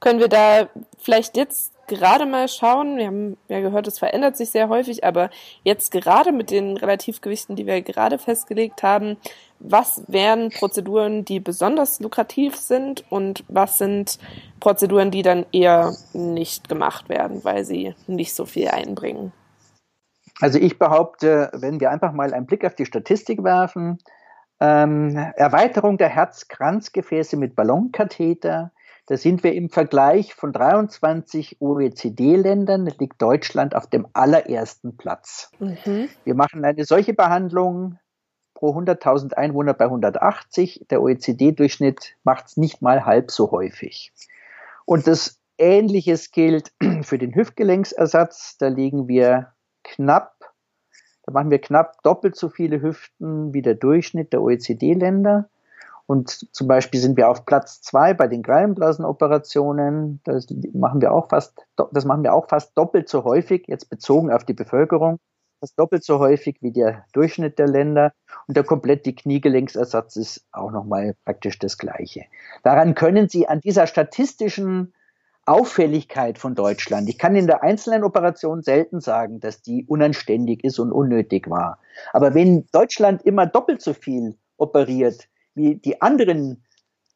[0.00, 0.68] Können wir da
[0.98, 5.30] vielleicht jetzt gerade mal schauen, wir haben ja gehört, es verändert sich sehr häufig, aber
[5.62, 9.16] jetzt gerade mit den Relativgewichten, die wir gerade festgelegt haben,
[9.58, 14.18] was wären Prozeduren, die besonders lukrativ sind und was sind
[14.60, 19.32] Prozeduren, die dann eher nicht gemacht werden, weil sie nicht so viel einbringen?
[20.40, 23.98] Also ich behaupte, wenn wir einfach mal einen Blick auf die Statistik werfen,
[24.60, 28.72] ähm, Erweiterung der Herzkranzgefäße mit Ballonkatheter,
[29.06, 35.50] da sind wir im Vergleich von 23 OECD-Ländern, liegt Deutschland auf dem allerersten Platz.
[35.58, 36.08] Mhm.
[36.24, 37.98] Wir machen eine solche Behandlung
[38.54, 40.86] pro 100.000 Einwohner bei 180.
[40.88, 44.12] Der OECD-Durchschnitt macht es nicht mal halb so häufig.
[44.86, 48.56] Und das Ähnliches gilt für den Hüftgelenksersatz.
[48.56, 50.54] Da liegen wir knapp,
[51.24, 55.50] da machen wir knapp doppelt so viele Hüften wie der Durchschnitt der OECD-Länder.
[56.06, 60.20] Und zum Beispiel sind wir auf Platz zwei bei den Gallenblasenoperationen.
[60.24, 64.30] Das machen wir auch fast, das machen wir auch fast doppelt so häufig, jetzt bezogen
[64.30, 65.18] auf die Bevölkerung,
[65.60, 68.12] fast doppelt so häufig wie der Durchschnitt der Länder.
[68.46, 72.24] Und der komplette Kniegelenksersatz ist auch nochmal praktisch das Gleiche.
[72.62, 74.92] Daran können Sie an dieser statistischen
[75.46, 77.08] Auffälligkeit von Deutschland.
[77.08, 81.78] Ich kann in der einzelnen Operation selten sagen, dass die unanständig ist und unnötig war.
[82.12, 86.64] Aber wenn Deutschland immer doppelt so viel operiert wie die anderen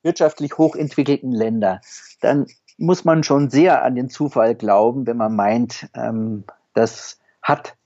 [0.02, 1.80] wirtschaftlich hochentwickelten Länder,
[2.20, 2.46] dann
[2.76, 7.76] muss man schon sehr an den Zufall glauben, wenn man meint, ähm, das hat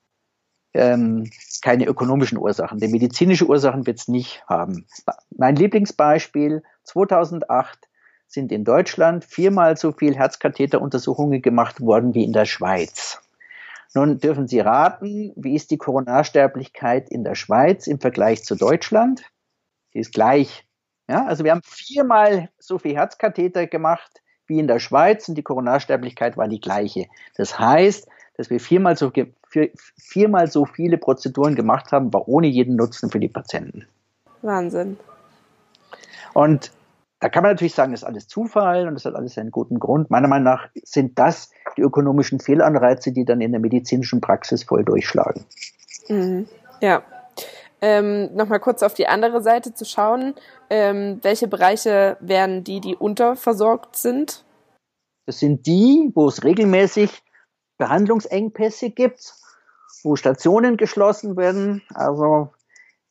[0.74, 1.30] ähm,
[1.62, 2.78] keine ökonomischen Ursachen.
[2.78, 4.86] Die medizinische Ursachen wird es nicht haben.
[5.30, 7.88] Mein Lieblingsbeispiel, 2008
[8.26, 13.20] sind in Deutschland viermal so viel Herzkatheteruntersuchungen gemacht worden wie in der Schweiz.
[13.94, 19.22] Nun dürfen Sie raten, wie ist die Koronarsterblichkeit in der Schweiz im Vergleich zu Deutschland?
[19.94, 20.64] Die ist gleich.
[21.08, 25.42] Ja, also wir haben viermal so viel Herzkatheter gemacht wie in der Schweiz und die
[25.42, 27.06] Koronarsterblichkeit war die gleiche.
[27.36, 29.12] Das heißt, dass wir viermal so,
[29.96, 33.86] viermal so viele Prozeduren gemacht haben, aber ohne jeden Nutzen für die Patienten.
[34.42, 34.98] Wahnsinn.
[36.34, 36.72] Und
[37.20, 39.78] da kann man natürlich sagen, das ist alles Zufall und das hat alles einen guten
[39.78, 40.10] Grund.
[40.10, 44.84] Meiner Meinung nach sind das die ökonomischen Fehlanreize, die dann in der medizinischen Praxis voll
[44.84, 45.44] durchschlagen.
[46.08, 46.48] Mhm.
[46.80, 47.04] Ja,
[47.82, 50.34] ähm, nochmal kurz auf die andere Seite zu schauen.
[50.70, 54.44] Ähm, welche Bereiche wären die, die unterversorgt sind?
[55.26, 57.22] Das sind die, wo es regelmäßig
[57.78, 59.34] Behandlungsengpässe gibt,
[60.04, 61.82] wo Stationen geschlossen werden.
[61.92, 62.52] Also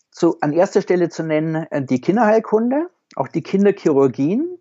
[0.09, 4.57] zu, an erster Stelle zu nennen äh, die Kinderheilkunde, auch die Kinderchirurgien.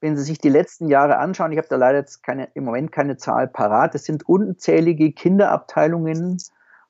[0.00, 2.92] Wenn Sie sich die letzten Jahre anschauen, ich habe da leider jetzt keine, im Moment
[2.92, 6.38] keine Zahl parat, es sind unzählige Kinderabteilungen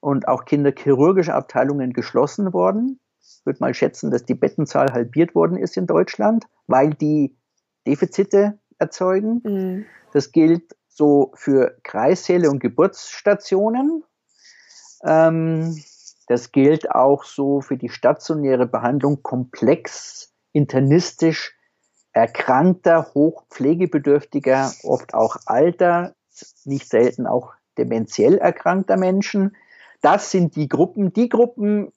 [0.07, 3.01] und auch kinderchirurgische Abteilungen geschlossen worden.
[3.21, 7.37] Ich würde mal schätzen, dass die Bettenzahl halbiert worden ist in Deutschland, weil die
[7.89, 9.41] Defizite erzeugen.
[9.43, 9.87] Mhm.
[10.13, 14.05] Das gilt so für Kreissäle und Geburtsstationen.
[15.03, 15.77] Ähm,
[16.29, 21.57] das gilt auch so für die stationäre Behandlung komplex, internistisch
[22.13, 26.15] erkrankter, hochpflegebedürftiger, oft auch alter,
[26.65, 29.57] nicht selten auch dementiell erkrankter Menschen.
[30.07, 31.93] Das sind die Gruppen, die Gruppen,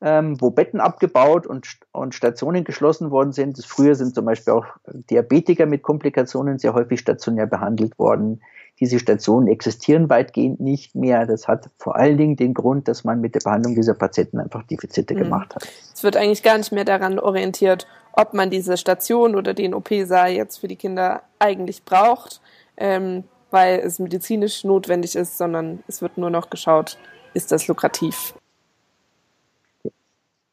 [0.00, 3.62] ähm, wo Betten abgebaut und, und Stationen geschlossen worden sind.
[3.66, 4.64] Früher sind zum Beispiel auch
[5.10, 8.40] Diabetiker mit Komplikationen sehr häufig stationär behandelt worden.
[8.80, 11.26] Diese Stationen existieren weitgehend nicht mehr.
[11.26, 14.62] Das hat vor allen Dingen den Grund, dass man mit der Behandlung dieser Patienten einfach
[14.62, 15.18] Defizite mhm.
[15.18, 15.68] gemacht hat.
[15.92, 20.30] Es wird eigentlich gar nicht mehr daran orientiert, ob man diese Station oder den OP-Saal
[20.30, 22.40] jetzt für die Kinder eigentlich braucht,
[22.78, 26.96] ähm, weil es medizinisch notwendig ist, sondern es wird nur noch geschaut,
[27.34, 28.34] ist das lukrativ.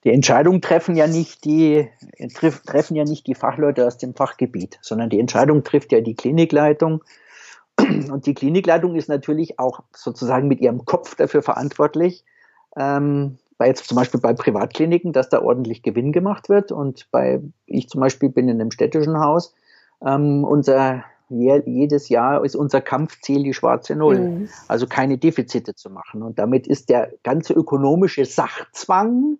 [0.04, 1.88] Die Entscheidung treffen ja nicht die,
[2.66, 7.04] treffen ja nicht die Fachleute aus dem Fachgebiet, sondern die Entscheidung trifft ja die Klinikleitung.
[7.78, 12.26] Und die Klinikleitung ist natürlich auch sozusagen mit ihrem Kopf dafür verantwortlich,
[12.76, 16.72] ähm, bei jetzt zum Beispiel bei Privatkliniken, dass da ordentlich Gewinn gemacht wird.
[16.72, 19.54] Und bei, ich zum Beispiel bin in einem städtischen Haus,
[20.04, 24.20] ähm, unser jedes Jahr ist unser Kampfziel die schwarze Null.
[24.20, 24.50] Mhm.
[24.68, 26.24] Also keine Defizite zu machen.
[26.24, 29.38] Und damit ist der ganze ökonomische Sachzwang,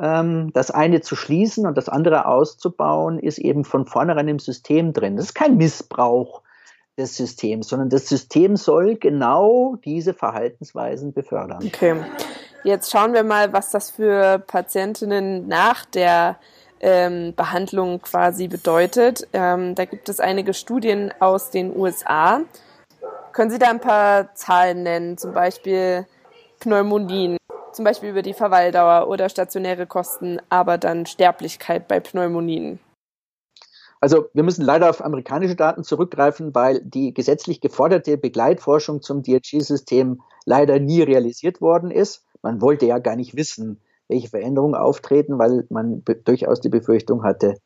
[0.00, 4.92] ähm, das eine zu schließen und das andere auszubauen, ist eben von vornherein im System
[4.92, 5.16] drin.
[5.16, 6.42] Das ist kein Missbrauch
[6.96, 11.64] des Systems, sondern das System soll genau diese Verhaltensweisen befördern.
[11.64, 11.96] Okay.
[12.62, 16.38] Jetzt schauen wir mal, was das für Patientinnen nach der
[16.80, 19.26] ähm, Behandlung quasi bedeutet.
[19.32, 22.40] Ähm, da gibt es einige Studien aus den USA.
[23.32, 26.06] Können Sie da ein paar Zahlen nennen, zum Beispiel
[26.60, 27.36] Pneumonien,
[27.72, 32.78] zum Beispiel über die Verweildauer oder stationäre Kosten, aber dann Sterblichkeit bei Pneumonien?
[34.00, 40.20] Also wir müssen leider auf amerikanische Daten zurückgreifen, weil die gesetzlich geforderte Begleitforschung zum DRG-System
[40.44, 42.22] leider nie realisiert worden ist.
[42.42, 47.56] Man wollte ja gar nicht wissen, welche Veränderungen auftreten, weil man durchaus die Befürchtung hatte,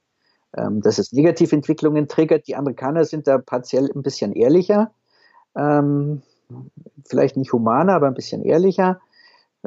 [0.57, 2.47] ähm, dass es Negativentwicklungen triggert.
[2.47, 4.93] Die Amerikaner sind da partiell ein bisschen ehrlicher,
[5.57, 6.23] ähm,
[7.07, 9.01] vielleicht nicht humaner, aber ein bisschen ehrlicher.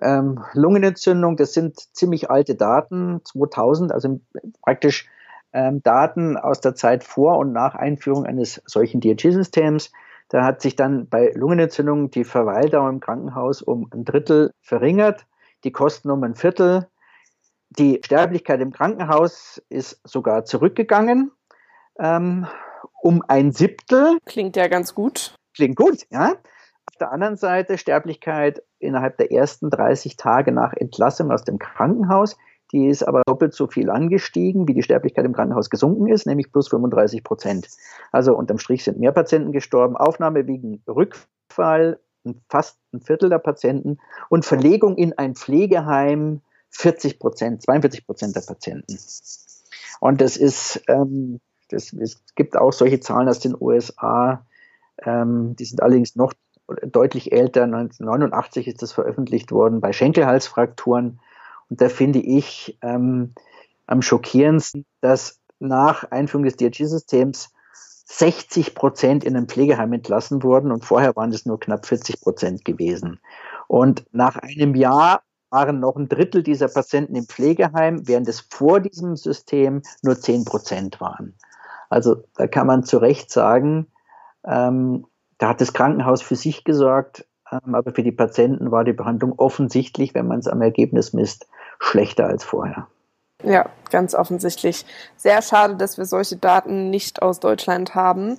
[0.01, 4.21] Ähm, Lungenentzündung, das sind ziemlich alte Daten, 2000, also
[4.61, 5.09] praktisch
[5.53, 9.91] ähm, Daten aus der Zeit vor und nach Einführung eines solchen DRG-Systems.
[10.29, 15.25] Da hat sich dann bei Lungenentzündung die Verweildauer im Krankenhaus um ein Drittel verringert,
[15.63, 16.87] die Kosten um ein Viertel.
[17.69, 21.31] Die Sterblichkeit im Krankenhaus ist sogar zurückgegangen
[21.99, 22.47] ähm,
[23.01, 24.17] um ein Siebtel.
[24.25, 25.35] Klingt ja ganz gut.
[25.55, 26.35] Klingt gut, ja.
[26.85, 32.37] Auf der anderen Seite Sterblichkeit innerhalb der ersten 30 Tage nach Entlassung aus dem Krankenhaus.
[32.71, 36.51] Die ist aber doppelt so viel angestiegen, wie die Sterblichkeit im Krankenhaus gesunken ist, nämlich
[36.51, 37.67] plus 35 Prozent.
[38.11, 39.97] Also unterm Strich sind mehr Patienten gestorben.
[39.97, 41.99] Aufnahme wegen Rückfall
[42.49, 43.99] fast ein Viertel der Patienten
[44.29, 48.97] und Verlegung in ein Pflegeheim 40 Prozent, 42 Prozent der Patienten.
[49.99, 54.45] Und das ist, ähm, das, es gibt auch solche Zahlen aus den USA,
[55.03, 56.33] ähm, die sind allerdings noch
[56.83, 57.63] deutlich älter.
[57.63, 61.19] 1989 ist das veröffentlicht worden bei Schenkelhalsfrakturen.
[61.69, 63.33] Und da finde ich ähm,
[63.87, 67.53] am schockierendsten, dass nach Einführung des DRG-Systems
[68.11, 72.65] 60 Prozent in einem Pflegeheim entlassen wurden und vorher waren es nur knapp 40 Prozent
[72.65, 73.19] gewesen.
[73.67, 78.81] Und nach einem Jahr waren noch ein Drittel dieser Patienten im Pflegeheim, während es vor
[78.81, 81.35] diesem System nur 10 Prozent waren.
[81.89, 83.87] Also da kann man zu Recht sagen,
[84.45, 85.05] ähm,
[85.37, 89.33] da hat das Krankenhaus für sich gesorgt, ähm, aber für die Patienten war die Behandlung
[89.37, 91.47] offensichtlich, wenn man es am Ergebnis misst,
[91.79, 92.87] schlechter als vorher.
[93.43, 94.85] Ja, ganz offensichtlich.
[95.17, 98.37] Sehr schade, dass wir solche Daten nicht aus Deutschland haben.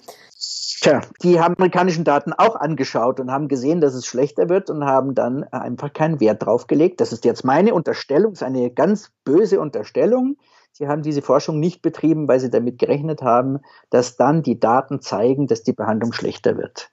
[0.81, 4.85] Tja, die haben amerikanischen Daten auch angeschaut und haben gesehen, dass es schlechter wird und
[4.85, 7.01] haben dann einfach keinen Wert drauf gelegt.
[7.01, 10.37] Das ist jetzt meine Unterstellung, ist eine ganz böse Unterstellung.
[10.73, 15.01] Sie haben diese Forschung nicht betrieben, weil sie damit gerechnet haben, dass dann die Daten
[15.01, 16.91] zeigen, dass die Behandlung schlechter wird.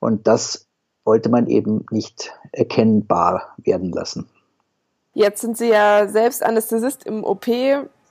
[0.00, 0.68] Und das
[1.04, 4.28] wollte man eben nicht erkennbar werden lassen.
[5.12, 7.48] Jetzt sind Sie ja selbst Anästhesist im OP,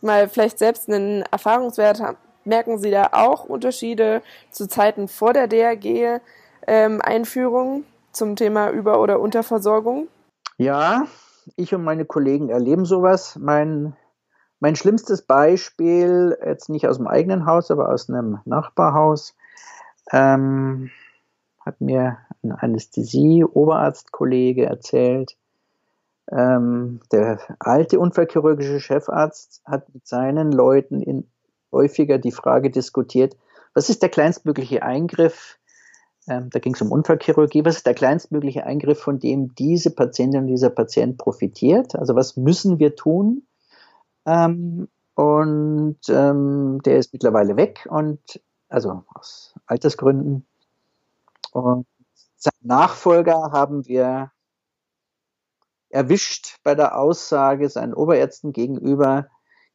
[0.01, 2.17] mal vielleicht selbst einen Erfahrungswert haben.
[2.43, 4.21] Merken Sie da auch Unterschiede
[4.51, 10.07] zu Zeiten vor der DRG-Einführung ähm, zum Thema Über- oder Unterversorgung?
[10.57, 11.05] Ja,
[11.55, 13.37] ich und meine Kollegen erleben sowas.
[13.39, 13.95] Mein,
[14.59, 19.35] mein schlimmstes Beispiel, jetzt nicht aus dem eigenen Haus, aber aus einem Nachbarhaus,
[20.11, 20.89] ähm,
[21.59, 25.37] hat mir ein Anästhesie-Oberarztkollege erzählt,
[26.31, 31.27] ähm, der alte unfallchirurgische Chefarzt hat mit seinen Leuten in,
[31.71, 33.35] häufiger die Frage diskutiert,
[33.73, 35.59] was ist der kleinstmögliche Eingriff,
[36.27, 40.41] ähm, da ging es um Unfallchirurgie, was ist der kleinstmögliche Eingriff, von dem diese Patientin
[40.41, 41.95] und dieser Patient profitiert?
[41.95, 43.47] Also was müssen wir tun?
[44.25, 48.19] Ähm, und ähm, der ist mittlerweile weg und
[48.69, 50.45] also aus Altersgründen.
[51.51, 51.87] Und
[52.37, 54.31] sein Nachfolger haben wir
[55.89, 59.27] erwischt bei der Aussage seinen Oberärzten gegenüber,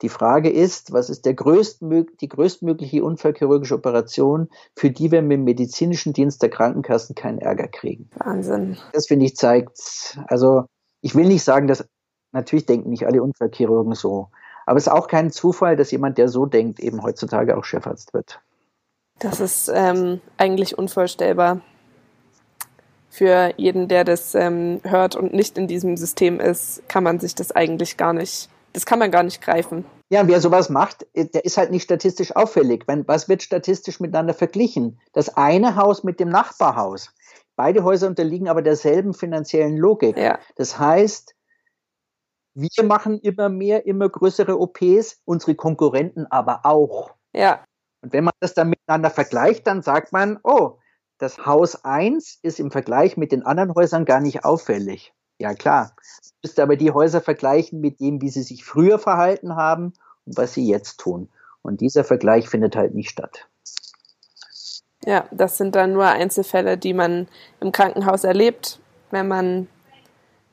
[0.02, 5.38] die Frage ist, was ist der größtmög die größtmögliche unfallchirurgische Operation, für die wir mit
[5.38, 8.10] dem medizinischen Dienst der Krankenkassen keinen Ärger kriegen?
[8.16, 8.76] Wahnsinn.
[8.92, 10.64] Das finde ich zeigt, also
[11.00, 11.88] ich will nicht sagen, dass
[12.32, 14.28] natürlich denken nicht alle Unfallchirurgen so,
[14.66, 18.14] aber es ist auch kein Zufall, dass jemand, der so denkt, eben heutzutage auch Chefarzt
[18.14, 18.40] wird.
[19.20, 21.60] Das ist ähm, eigentlich unvorstellbar
[23.14, 27.36] für jeden, der das ähm, hört und nicht in diesem System ist, kann man sich
[27.36, 29.84] das eigentlich gar nicht, das kann man gar nicht greifen.
[30.10, 32.84] Ja, wer sowas macht, der ist halt nicht statistisch auffällig.
[32.88, 34.98] Wenn, was wird statistisch miteinander verglichen?
[35.12, 37.14] Das eine Haus mit dem Nachbarhaus.
[37.54, 40.16] Beide Häuser unterliegen aber derselben finanziellen Logik.
[40.16, 40.40] Ja.
[40.56, 41.36] Das heißt,
[42.54, 47.14] wir machen immer mehr, immer größere OPs, unsere Konkurrenten aber auch.
[47.32, 47.64] Ja.
[48.02, 50.78] Und wenn man das dann miteinander vergleicht, dann sagt man, oh,
[51.18, 55.12] das Haus 1 ist im Vergleich mit den anderen Häusern gar nicht auffällig.
[55.38, 59.56] Ja klar, du müsst aber die Häuser vergleichen mit dem, wie sie sich früher verhalten
[59.56, 59.94] haben
[60.24, 61.28] und was sie jetzt tun.
[61.62, 63.48] Und dieser Vergleich findet halt nicht statt.
[65.06, 67.28] Ja, das sind dann nur Einzelfälle, die man
[67.60, 69.68] im Krankenhaus erlebt, wenn man,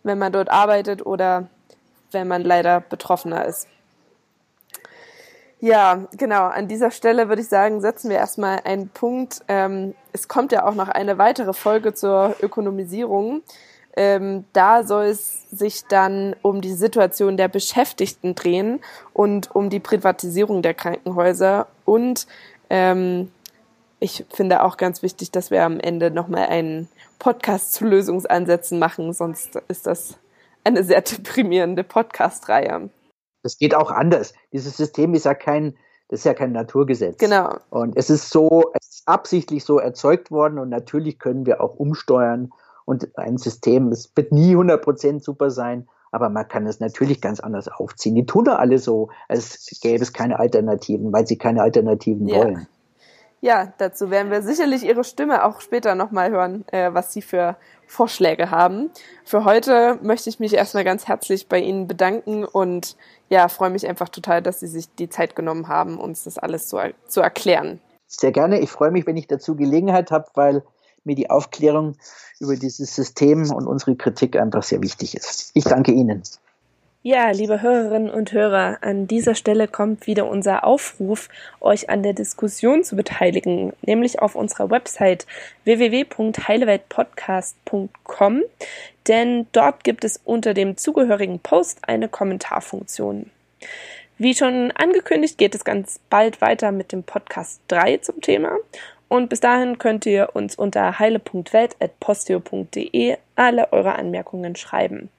[0.04, 1.50] wenn man dort arbeitet oder
[2.12, 3.68] wenn man leider Betroffener ist.
[5.64, 6.48] Ja, genau.
[6.48, 9.42] An dieser Stelle würde ich sagen, setzen wir erstmal einen Punkt.
[9.48, 13.44] Ähm, es kommt ja auch noch eine weitere Folge zur Ökonomisierung.
[13.96, 18.80] Ähm, da soll es sich dann um die Situation der Beschäftigten drehen
[19.14, 21.68] und um die Privatisierung der Krankenhäuser.
[21.86, 22.26] Und
[22.72, 23.32] ähm,
[24.00, 26.90] ich finde auch ganz wichtig, dass wir am Ende nochmal einen
[27.20, 30.18] Podcast zu Lösungsansätzen machen, sonst ist das
[30.64, 32.90] eine sehr deprimierende Podcast-Reihe.
[33.44, 34.34] Das geht auch anders.
[34.52, 35.76] Dieses System ist ja kein,
[36.10, 37.18] das ist ja kein Naturgesetz.
[37.18, 37.56] Genau.
[37.70, 41.76] Und es ist so, es ist absichtlich so erzeugt worden und natürlich können wir auch
[41.76, 42.52] umsteuern
[42.86, 47.40] und ein System, es wird nie 100% super sein, aber man kann es natürlich ganz
[47.40, 48.16] anders aufziehen.
[48.16, 52.38] Die tun da alle so, als gäbe es keine Alternativen, weil sie keine Alternativen Ja.
[52.38, 52.68] wollen.
[53.44, 57.58] Ja, dazu werden wir sicherlich Ihre Stimme auch später nochmal hören, äh, was Sie für
[57.88, 58.92] Vorschläge haben.
[59.26, 62.96] Für heute möchte ich mich erstmal ganz herzlich bei Ihnen bedanken und
[63.30, 66.68] ja, freue mich einfach total, dass Sie sich die Zeit genommen haben, uns das alles
[66.68, 66.78] zu,
[67.08, 67.82] zu erklären.
[68.06, 68.60] Sehr gerne.
[68.60, 70.64] Ich freue mich, wenn ich dazu Gelegenheit habe, weil
[71.04, 71.98] mir die Aufklärung
[72.40, 75.50] über dieses System und unsere Kritik einfach sehr wichtig ist.
[75.56, 76.22] Ich danke Ihnen.
[77.04, 81.30] Ja, liebe Hörerinnen und Hörer, an dieser Stelle kommt wieder unser Aufruf,
[81.60, 85.26] euch an der Diskussion zu beteiligen, nämlich auf unserer Website
[85.64, 88.44] www.heileweltpodcast.com,
[89.08, 93.32] denn dort gibt es unter dem zugehörigen Post eine Kommentarfunktion.
[94.20, 98.58] Wie schon angekündigt, geht es ganz bald weiter mit dem Podcast 3 zum Thema.
[99.08, 105.10] Und bis dahin könnt ihr uns unter heile.welt.posteo.de alle eure Anmerkungen schreiben.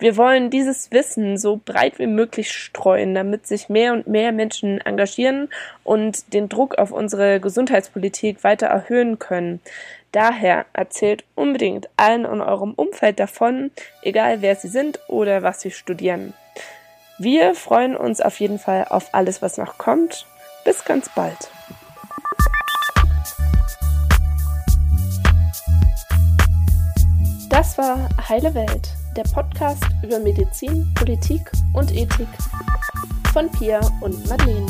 [0.00, 4.80] Wir wollen dieses Wissen so breit wie möglich streuen, damit sich mehr und mehr Menschen
[4.80, 5.50] engagieren
[5.84, 9.60] und den Druck auf unsere Gesundheitspolitik weiter erhöhen können.
[10.10, 13.70] Daher erzählt unbedingt allen in eurem Umfeld davon,
[14.00, 16.32] egal wer sie sind oder was sie studieren.
[17.18, 20.26] Wir freuen uns auf jeden Fall auf alles, was noch kommt.
[20.64, 21.50] Bis ganz bald.
[27.50, 31.40] Das war Heile Welt, der Podcast über Medizin, Politik
[31.74, 32.28] und Ethik
[33.32, 34.66] von Pia und Madeleine.